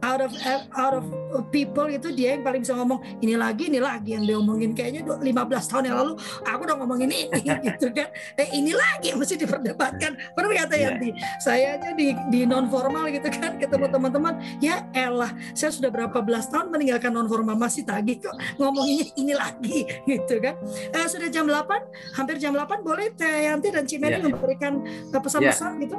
[0.05, 0.31] out of
[0.77, 1.05] out of
[1.49, 5.01] people itu dia yang paling bisa ngomong ini lagi ini lagi yang dia omongin kayaknya
[5.05, 6.13] 15 tahun yang lalu
[6.45, 10.93] aku udah ngomongin ini gitu kan eh ini lagi yang mesti diperdebatkan perlu kata yeah.
[10.93, 11.09] Yanti
[11.41, 13.93] saya aja di di non formal gitu kan ketemu yeah.
[13.97, 19.09] teman-teman ya elah saya sudah berapa belas tahun meninggalkan non formal masih tagih kok ngomonginnya
[19.17, 20.55] ini lagi gitu kan
[20.93, 24.25] eh, sudah jam 8 hampir jam 8 boleh Teh Yanti dan Cimeli yeah.
[24.29, 25.83] memberikan eh, pesan-pesan yeah.
[25.85, 25.97] gitu.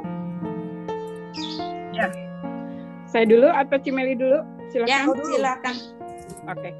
[3.09, 4.45] Saya dulu atau Cimeli dulu?
[4.69, 4.89] Silakan.
[4.93, 5.01] Ya,
[5.33, 5.75] silakan.
[6.45, 6.61] Oke.
[6.61, 6.73] Okay.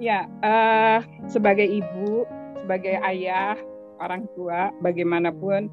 [0.00, 2.24] Ya, uh, sebagai ibu,
[2.64, 3.56] sebagai ayah,
[4.00, 5.68] orang tua, bagaimanapun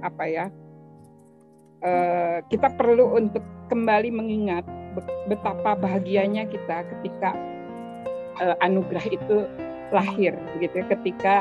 [0.00, 0.46] apa ya,
[1.84, 4.64] uh, kita perlu untuk kembali mengingat
[5.28, 7.36] betapa bahagianya kita ketika
[8.40, 9.44] uh, anugerah itu
[9.92, 10.80] lahir, begitu.
[10.80, 11.34] Ya, ketika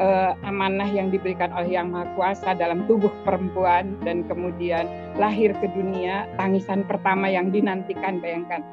[0.00, 4.88] uh, amanah yang diberikan oleh Yang Maha Kuasa dalam tubuh perempuan dan kemudian
[5.20, 8.64] lahir ke dunia, tangisan pertama yang dinantikan, bayangkan.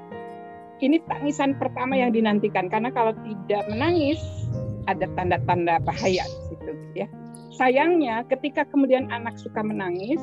[0.78, 4.22] Ini tangisan pertama yang dinantikan karena kalau tidak menangis
[4.86, 7.08] ada tanda-tanda bahaya di situ ya.
[7.58, 10.22] Sayangnya ketika kemudian anak suka menangis,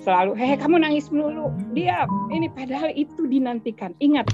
[0.00, 4.32] selalu hehe kamu nangis melulu diam ini padahal itu dinantikan ingat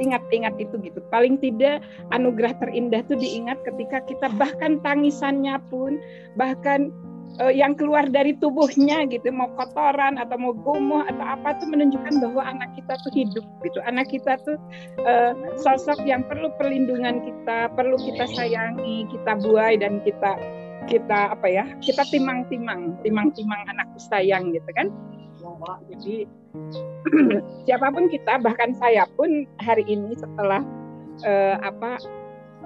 [0.00, 1.00] ingat ingat itu gitu.
[1.08, 1.82] Paling tidak
[2.12, 5.98] anugerah terindah itu diingat ketika kita bahkan tangisannya pun
[6.36, 6.92] bahkan
[7.40, 12.22] uh, yang keluar dari tubuhnya gitu mau kotoran atau mau gumuh atau apa tuh menunjukkan
[12.22, 13.78] bahwa anak kita tuh hidup gitu.
[13.84, 14.56] Anak kita tuh
[15.04, 20.38] uh, sosok yang perlu perlindungan kita perlu kita sayangi kita buai dan kita
[20.86, 24.88] kita apa ya kita timang-timang timang-timang anakku sayang gitu kan
[25.92, 26.16] jadi
[27.68, 30.64] siapa pun kita bahkan saya pun hari ini setelah
[31.24, 32.00] uh, apa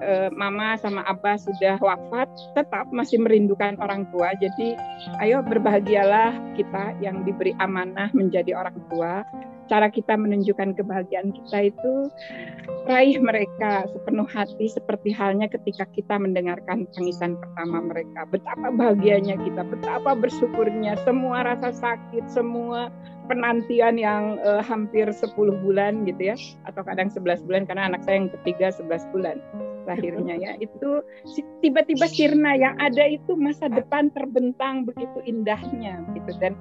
[0.01, 4.33] uh, mama sama abah sudah wafat tetap masih merindukan orang tua.
[4.41, 4.75] Jadi
[5.21, 9.23] ayo berbahagialah kita yang diberi amanah menjadi orang tua
[9.71, 11.93] cara kita menunjukkan kebahagiaan kita itu
[12.91, 18.27] raih mereka sepenuh hati seperti halnya ketika kita mendengarkan tangisan pertama mereka.
[18.27, 22.91] Betapa bahagianya kita, betapa bersyukurnya semua rasa sakit, semua
[23.31, 28.27] penantian yang uh, hampir 10 bulan gitu ya atau kadang 11 bulan karena anak saya
[28.27, 29.39] yang ketiga 11 bulan
[29.87, 30.99] lahirnya ya itu
[31.63, 36.59] tiba-tiba sirna yang ada itu masa depan terbentang begitu indahnya gitu dan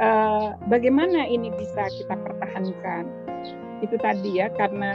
[0.00, 3.06] uh, bagaimana ini bisa kita pertahankan
[3.80, 4.92] itu tadi ya karena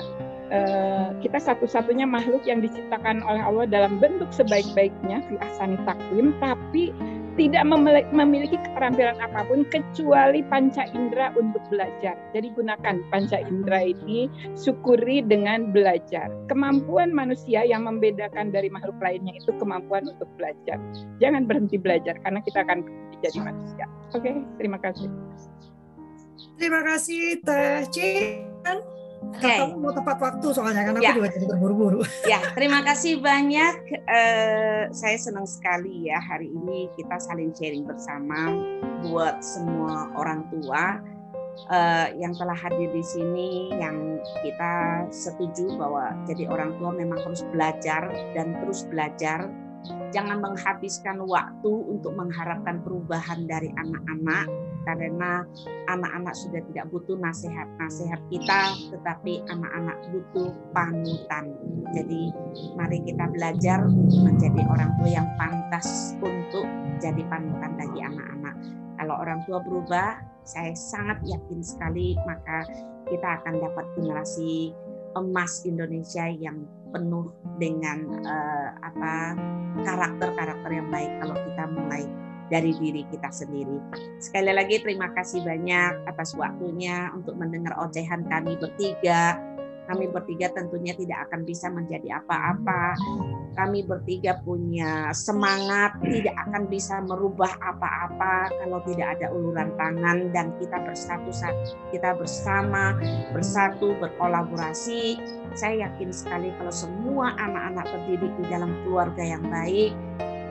[0.53, 6.93] uh, kita satu-satunya makhluk yang diciptakan oleh Allah dalam bentuk sebaik-baiknya fi ahsani takwim tapi
[7.35, 7.67] tidak
[8.15, 12.15] memiliki keterampilan apa pun kecuali panca indera untuk belajar.
[12.31, 16.31] Jadi gunakan panca indera ini, syukuri dengan belajar.
[16.47, 20.79] Kemampuan manusia yang membedakan dari makhluk lainnya itu kemampuan untuk belajar.
[21.19, 22.87] Jangan berhenti belajar karena kita akan
[23.25, 23.85] jadi manusia.
[24.13, 25.09] Oke, okay, terima kasih.
[26.55, 28.95] Terima kasih Teh Cin.
[29.35, 29.57] Okay.
[29.57, 31.11] Kamu mau tepat waktu soalnya karena ya.
[31.11, 32.01] aku juga jadi terburu-buru.
[32.29, 33.75] Ya, terima kasih banyak.
[34.05, 38.53] Uh, saya senang sekali ya hari ini kita saling sharing bersama
[39.03, 41.01] buat semua orang tua
[41.67, 47.43] uh, yang telah hadir di sini, yang kita setuju bahwa jadi orang tua memang harus
[47.49, 49.49] belajar dan terus belajar.
[50.13, 54.47] Jangan menghabiskan waktu untuk mengharapkan perubahan dari anak-anak
[54.85, 55.41] karena
[55.89, 58.61] anak-anak sudah tidak butuh nasihat-nasihat kita,
[58.93, 61.57] tetapi anak-anak butuh panutan.
[61.91, 62.29] Jadi
[62.77, 63.81] mari kita belajar
[64.13, 66.69] menjadi orang tua yang pantas untuk
[67.01, 68.55] jadi panutan bagi anak-anak.
[68.95, 72.63] Kalau orang tua berubah, saya sangat yakin sekali maka
[73.09, 74.71] kita akan dapat generasi
[75.17, 76.63] emas Indonesia yang
[76.95, 77.27] penuh
[77.59, 79.35] dengan uh, apa
[79.83, 82.07] karakter-karakter yang baik kalau kita mulai
[82.47, 83.81] dari diri kita sendiri.
[84.21, 89.35] Sekali lagi terima kasih banyak atas waktunya untuk mendengar ocehan kami bertiga.
[89.85, 92.97] Kami bertiga tentunya tidak akan bisa menjadi apa-apa.
[93.55, 100.51] Kami bertiga punya semangat, tidak akan bisa merubah apa-apa kalau tidak ada uluran tangan dan
[100.59, 101.31] kita bersatu
[101.93, 102.97] kita bersama
[103.31, 105.17] bersatu berkolaborasi.
[105.55, 109.95] Saya yakin sekali kalau semua anak-anak terdidik di dalam keluarga yang baik,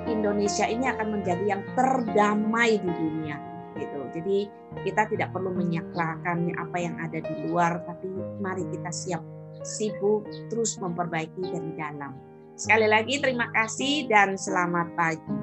[0.08, 3.53] Indonesia ini akan menjadi yang terdamai di dunia.
[4.14, 4.46] Jadi
[4.86, 8.06] kita tidak perlu menyaklakan apa yang ada di luar, tapi
[8.38, 9.22] mari kita siap
[9.66, 12.14] sibuk terus memperbaiki dari dalam.
[12.54, 15.34] Sekali lagi terima kasih dan selamat pagi.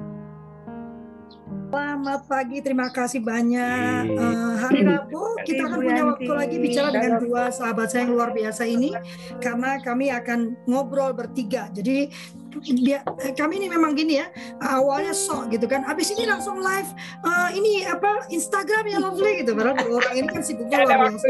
[1.52, 4.16] Selamat pagi, terima kasih banyak.
[4.16, 8.30] Uh, hari Rabu kita akan punya waktu lagi bicara dengan dua sahabat saya yang luar
[8.32, 8.92] biasa ini,
[9.40, 11.70] karena kami akan ngobrol bertiga.
[11.72, 12.12] Jadi
[12.60, 13.00] dia
[13.32, 14.28] kami ini memang gini ya
[14.60, 15.82] awalnya sok gitu kan.
[15.82, 16.90] Habis ini langsung live
[17.24, 19.56] uh, ini apa Instagram ya lovely gitu.
[19.56, 21.26] Padahal orang ini kan sibuknya luar biasa.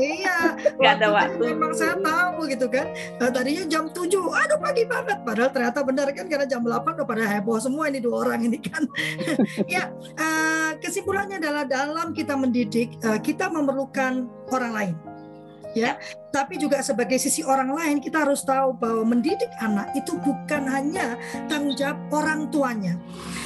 [0.00, 0.36] iya
[0.80, 2.88] nggak ada waktu memang saya tahu gitu kan.
[3.20, 5.18] Uh, tadinya jam 7 aduh pagi banget.
[5.22, 8.58] Padahal ternyata benar kan karena jam 8 udah pada heboh semua ini dua orang ini
[8.58, 8.82] kan
[9.68, 14.94] ya uh, kesimpulannya adalah dalam kita mendidik uh, kita memerlukan orang lain.
[15.72, 15.96] Ya
[16.32, 21.20] tapi juga sebagai sisi orang lain kita harus tahu bahwa mendidik anak itu bukan hanya
[21.46, 22.96] tanggung jawab orang tuanya.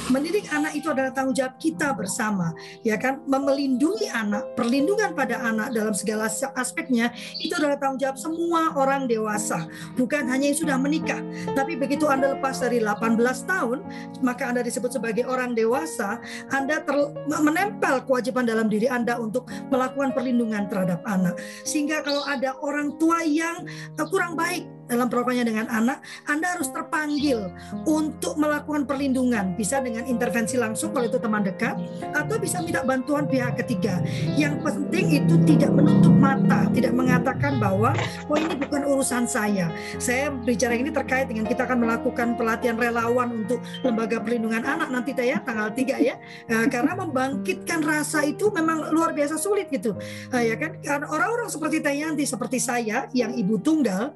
[0.07, 3.19] Mendidik anak itu adalah tanggung jawab kita bersama, ya kan?
[3.27, 7.11] Melindungi anak, perlindungan pada anak dalam segala aspeknya
[7.43, 9.67] itu adalah tanggung jawab semua orang dewasa,
[9.99, 11.19] bukan hanya yang sudah menikah.
[11.51, 13.83] Tapi begitu Anda lepas dari 18 tahun,
[14.23, 16.23] maka Anda disebut sebagai orang dewasa,
[16.55, 16.79] Anda
[17.27, 21.35] menempel kewajiban dalam diri Anda untuk melakukan perlindungan terhadap anak.
[21.67, 23.65] Sehingga kalau ada orang orang tua yang
[24.13, 27.51] kurang baik dalam perlakuannya dengan anak, Anda harus terpanggil
[27.85, 31.75] untuk melakukan perlindungan, bisa dengan intervensi langsung kalau itu teman dekat,
[32.15, 33.99] atau bisa minta bantuan pihak ketiga.
[34.33, 37.91] Yang penting itu tidak menutup mata, tidak mengatakan bahwa
[38.31, 39.69] oh ini bukan urusan saya.
[39.99, 45.11] Saya bicara ini terkait dengan kita akan melakukan pelatihan relawan untuk lembaga perlindungan anak nanti
[45.17, 46.15] ya tanggal 3 ya,
[46.47, 49.97] eh, karena membangkitkan rasa itu memang luar biasa sulit gitu,
[50.31, 50.77] eh, ya kan?
[51.09, 54.13] Orang-orang seperti Tayanti, seperti saya yang ibu tunggal,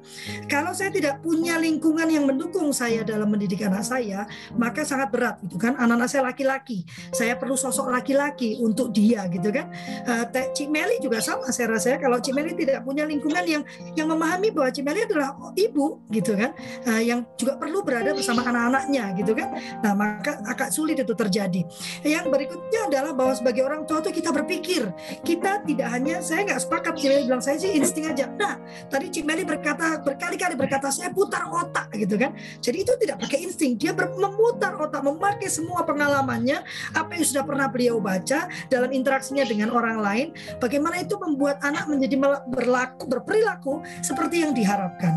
[0.62, 5.42] kalau saya tidak punya lingkungan yang mendukung saya dalam mendidik anak saya, maka sangat berat
[5.42, 5.74] gitu kan.
[5.74, 9.74] Anak-anak saya laki-laki, saya perlu sosok laki-laki untuk dia gitu kan.
[10.06, 11.98] Uh, Cik Meli juga sama saya rasa ya.
[11.98, 13.62] Kalau Cik Meli tidak punya lingkungan yang
[13.98, 16.54] yang memahami bahwa Cik Meli adalah ibu gitu kan,
[16.86, 19.58] uh, yang juga perlu berada bersama anak-anaknya gitu kan.
[19.82, 21.66] Nah maka agak sulit itu terjadi.
[22.06, 24.86] Yang berikutnya adalah bahwa sebagai orang tua itu kita berpikir,
[25.26, 28.30] kita tidak hanya saya nggak sepakat Cik Meli bilang saya sih insting aja.
[28.38, 32.36] Nah tadi Cik Meli berkata berkali-kali sekali berkata saya putar otak gitu kan.
[32.60, 36.60] Jadi itu tidak pakai insting, dia memutar otak, memakai semua pengalamannya,
[36.92, 40.26] apa yang sudah pernah beliau baca dalam interaksinya dengan orang lain,
[40.60, 42.20] bagaimana itu membuat anak menjadi
[42.52, 45.16] berlaku berperilaku seperti yang diharapkan.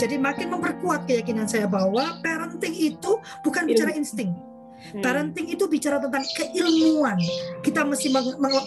[0.00, 4.32] Jadi makin memperkuat keyakinan saya bahwa parenting itu bukan bicara insting.
[5.00, 7.16] Parenting itu bicara tentang keilmuan.
[7.62, 8.12] Kita mesti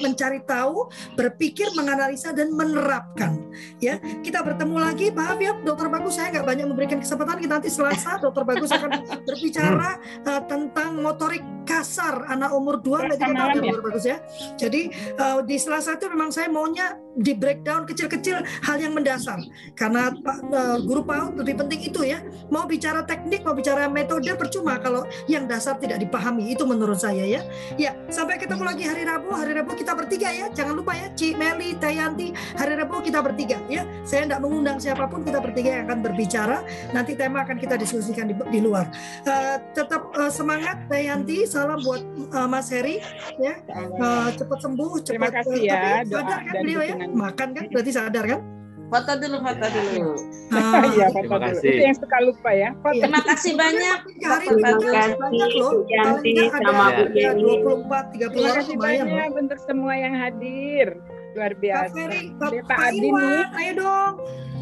[0.02, 3.38] mencari tahu, berpikir, menganalisa dan menerapkan.
[3.78, 5.08] Ya, kita bertemu lagi.
[5.14, 7.38] Maaf ya, Dokter Bagus, saya nggak banyak memberikan kesempatan.
[7.40, 8.92] Kita nanti Selasa, Dokter Bagus akan
[9.28, 13.62] berbicara uh, tentang motorik kasar anak umur 2 sampai 3 tahun, ya.
[13.62, 14.18] Dokter Bagus ya.
[14.56, 14.82] Jadi
[15.18, 19.40] uh, di Selasa itu memang saya maunya di breakdown kecil-kecil hal yang mendasar.
[19.74, 22.22] Karena Pak uh, Guru PAUD lebih penting itu ya.
[22.52, 27.26] Mau bicara teknik, mau bicara metode percuma kalau yang dasar tidak dipahami itu menurut saya
[27.26, 27.42] ya.
[27.76, 29.34] Ya, sampai ketemu lagi hari Rabu.
[29.34, 30.48] Hari Rabu kita bertiga ya.
[30.54, 32.32] Jangan lupa ya, Ci Meli, Tayanti.
[32.56, 33.84] Hari Rabu kita bertiga ya.
[34.06, 36.62] Saya tidak mengundang siapa pun, kita bertiga yang akan berbicara.
[36.94, 38.88] Nanti tema akan kita diskusikan di, di luar.
[39.26, 41.44] Uh, tetap uh, semangat Tayanti.
[41.50, 42.02] Salam buat
[42.32, 43.02] uh, Mas Heri
[43.42, 43.60] ya.
[44.00, 45.82] Uh, cepat sembuh, cepat Terima kasih ya.
[46.06, 46.96] Sadar kan beliau ya?
[47.10, 48.55] Makan kan berarti sadar kan?
[48.86, 50.14] Foto dulu, foto dulu.
[50.54, 51.58] Ah, iya, foto dulu.
[51.58, 52.70] Itu yang suka lupa ya.
[52.86, 53.02] Foto.
[53.02, 54.00] Terima kasih banyak.
[54.22, 55.72] Ini banyak loh.
[55.90, 57.54] Yanti sama Bu Jenny.
[57.66, 60.88] 24, 30 Terima kasih banyak untuk semua yang hadir.
[61.34, 61.92] Luar biasa.
[61.92, 63.44] Pak Ferry, Pak, Pak Adi nih.
[63.58, 64.14] Ayo dong.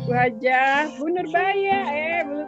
[0.04, 2.40] Bu Hajah, Bu Nurbaya, eh Bu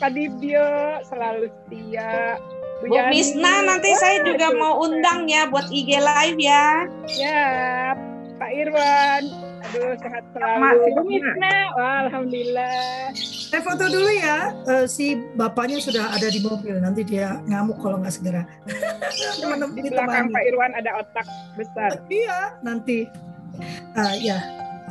[0.00, 2.40] Pak Dibio selalu setia.
[2.80, 6.88] Bu, Bu Misna nanti oh, saya juga mau undang ya buat IG live ya.
[7.16, 7.44] Ya,
[8.40, 9.45] Pak Irwan.
[9.76, 10.84] Aduh, sehat selalu.
[10.96, 13.12] Bu alhamdulillah.
[13.52, 14.56] Saya foto dulu ya.
[14.64, 16.80] Uh, si bapaknya sudah ada di mobil.
[16.80, 18.42] Nanti dia ngamuk kalau nggak segera.
[19.76, 21.28] di belakang Pak Irwan ada otak
[21.60, 22.00] besar.
[22.08, 23.04] iya, nanti.
[23.96, 24.40] Uh, ya,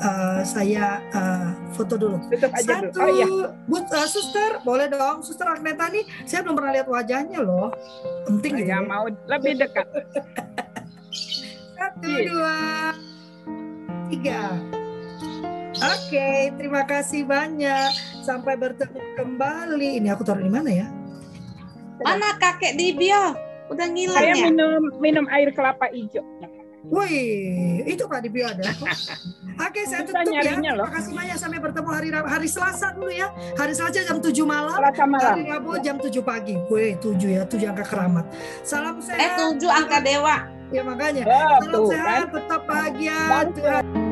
[0.06, 2.18] uh, saya uh, foto dulu.
[2.30, 3.02] Tutup aja Satu, dulu.
[3.02, 3.26] Oh, iya.
[3.66, 5.26] But, uh, suster, boleh dong.
[5.26, 7.74] Suster Agneta nih, saya belum pernah lihat wajahnya loh.
[8.30, 8.90] Penting saya gitu.
[8.90, 9.88] mau lebih dekat.
[11.78, 12.58] Satu, dua,
[14.10, 14.58] tiga.
[15.76, 17.92] Oke, terima kasih banyak.
[18.24, 20.00] Sampai bertemu kembali.
[20.00, 20.88] Ini aku taruh di mana ya?
[22.00, 23.36] Mana kakek Dibio?
[23.68, 24.46] Udah ngilang Saya ya?
[24.48, 26.24] minum minum air kelapa hijau.
[26.86, 28.62] Wih, itu Pak Dibio ada.
[29.58, 30.54] Oke, saya Susah tutup ya.
[30.54, 33.34] Terima kasih banyak sampai bertemu hari hari Selasa dulu ya.
[33.58, 34.78] Hari Selasa jam 7 malam.
[34.78, 35.34] Selasa malam.
[35.34, 36.54] Hari Rabu jam 7 pagi.
[36.70, 38.30] Wih, 7 ya, 7 angka keramat.
[38.62, 39.18] Salam sehat.
[39.18, 40.46] Eh tujuh angka dewa.
[40.74, 41.24] Ya makanya.
[41.30, 42.34] Oh, Salam tuh sehat, kan.
[42.34, 43.18] tetap bahagia.
[43.54, 44.05] Tuhan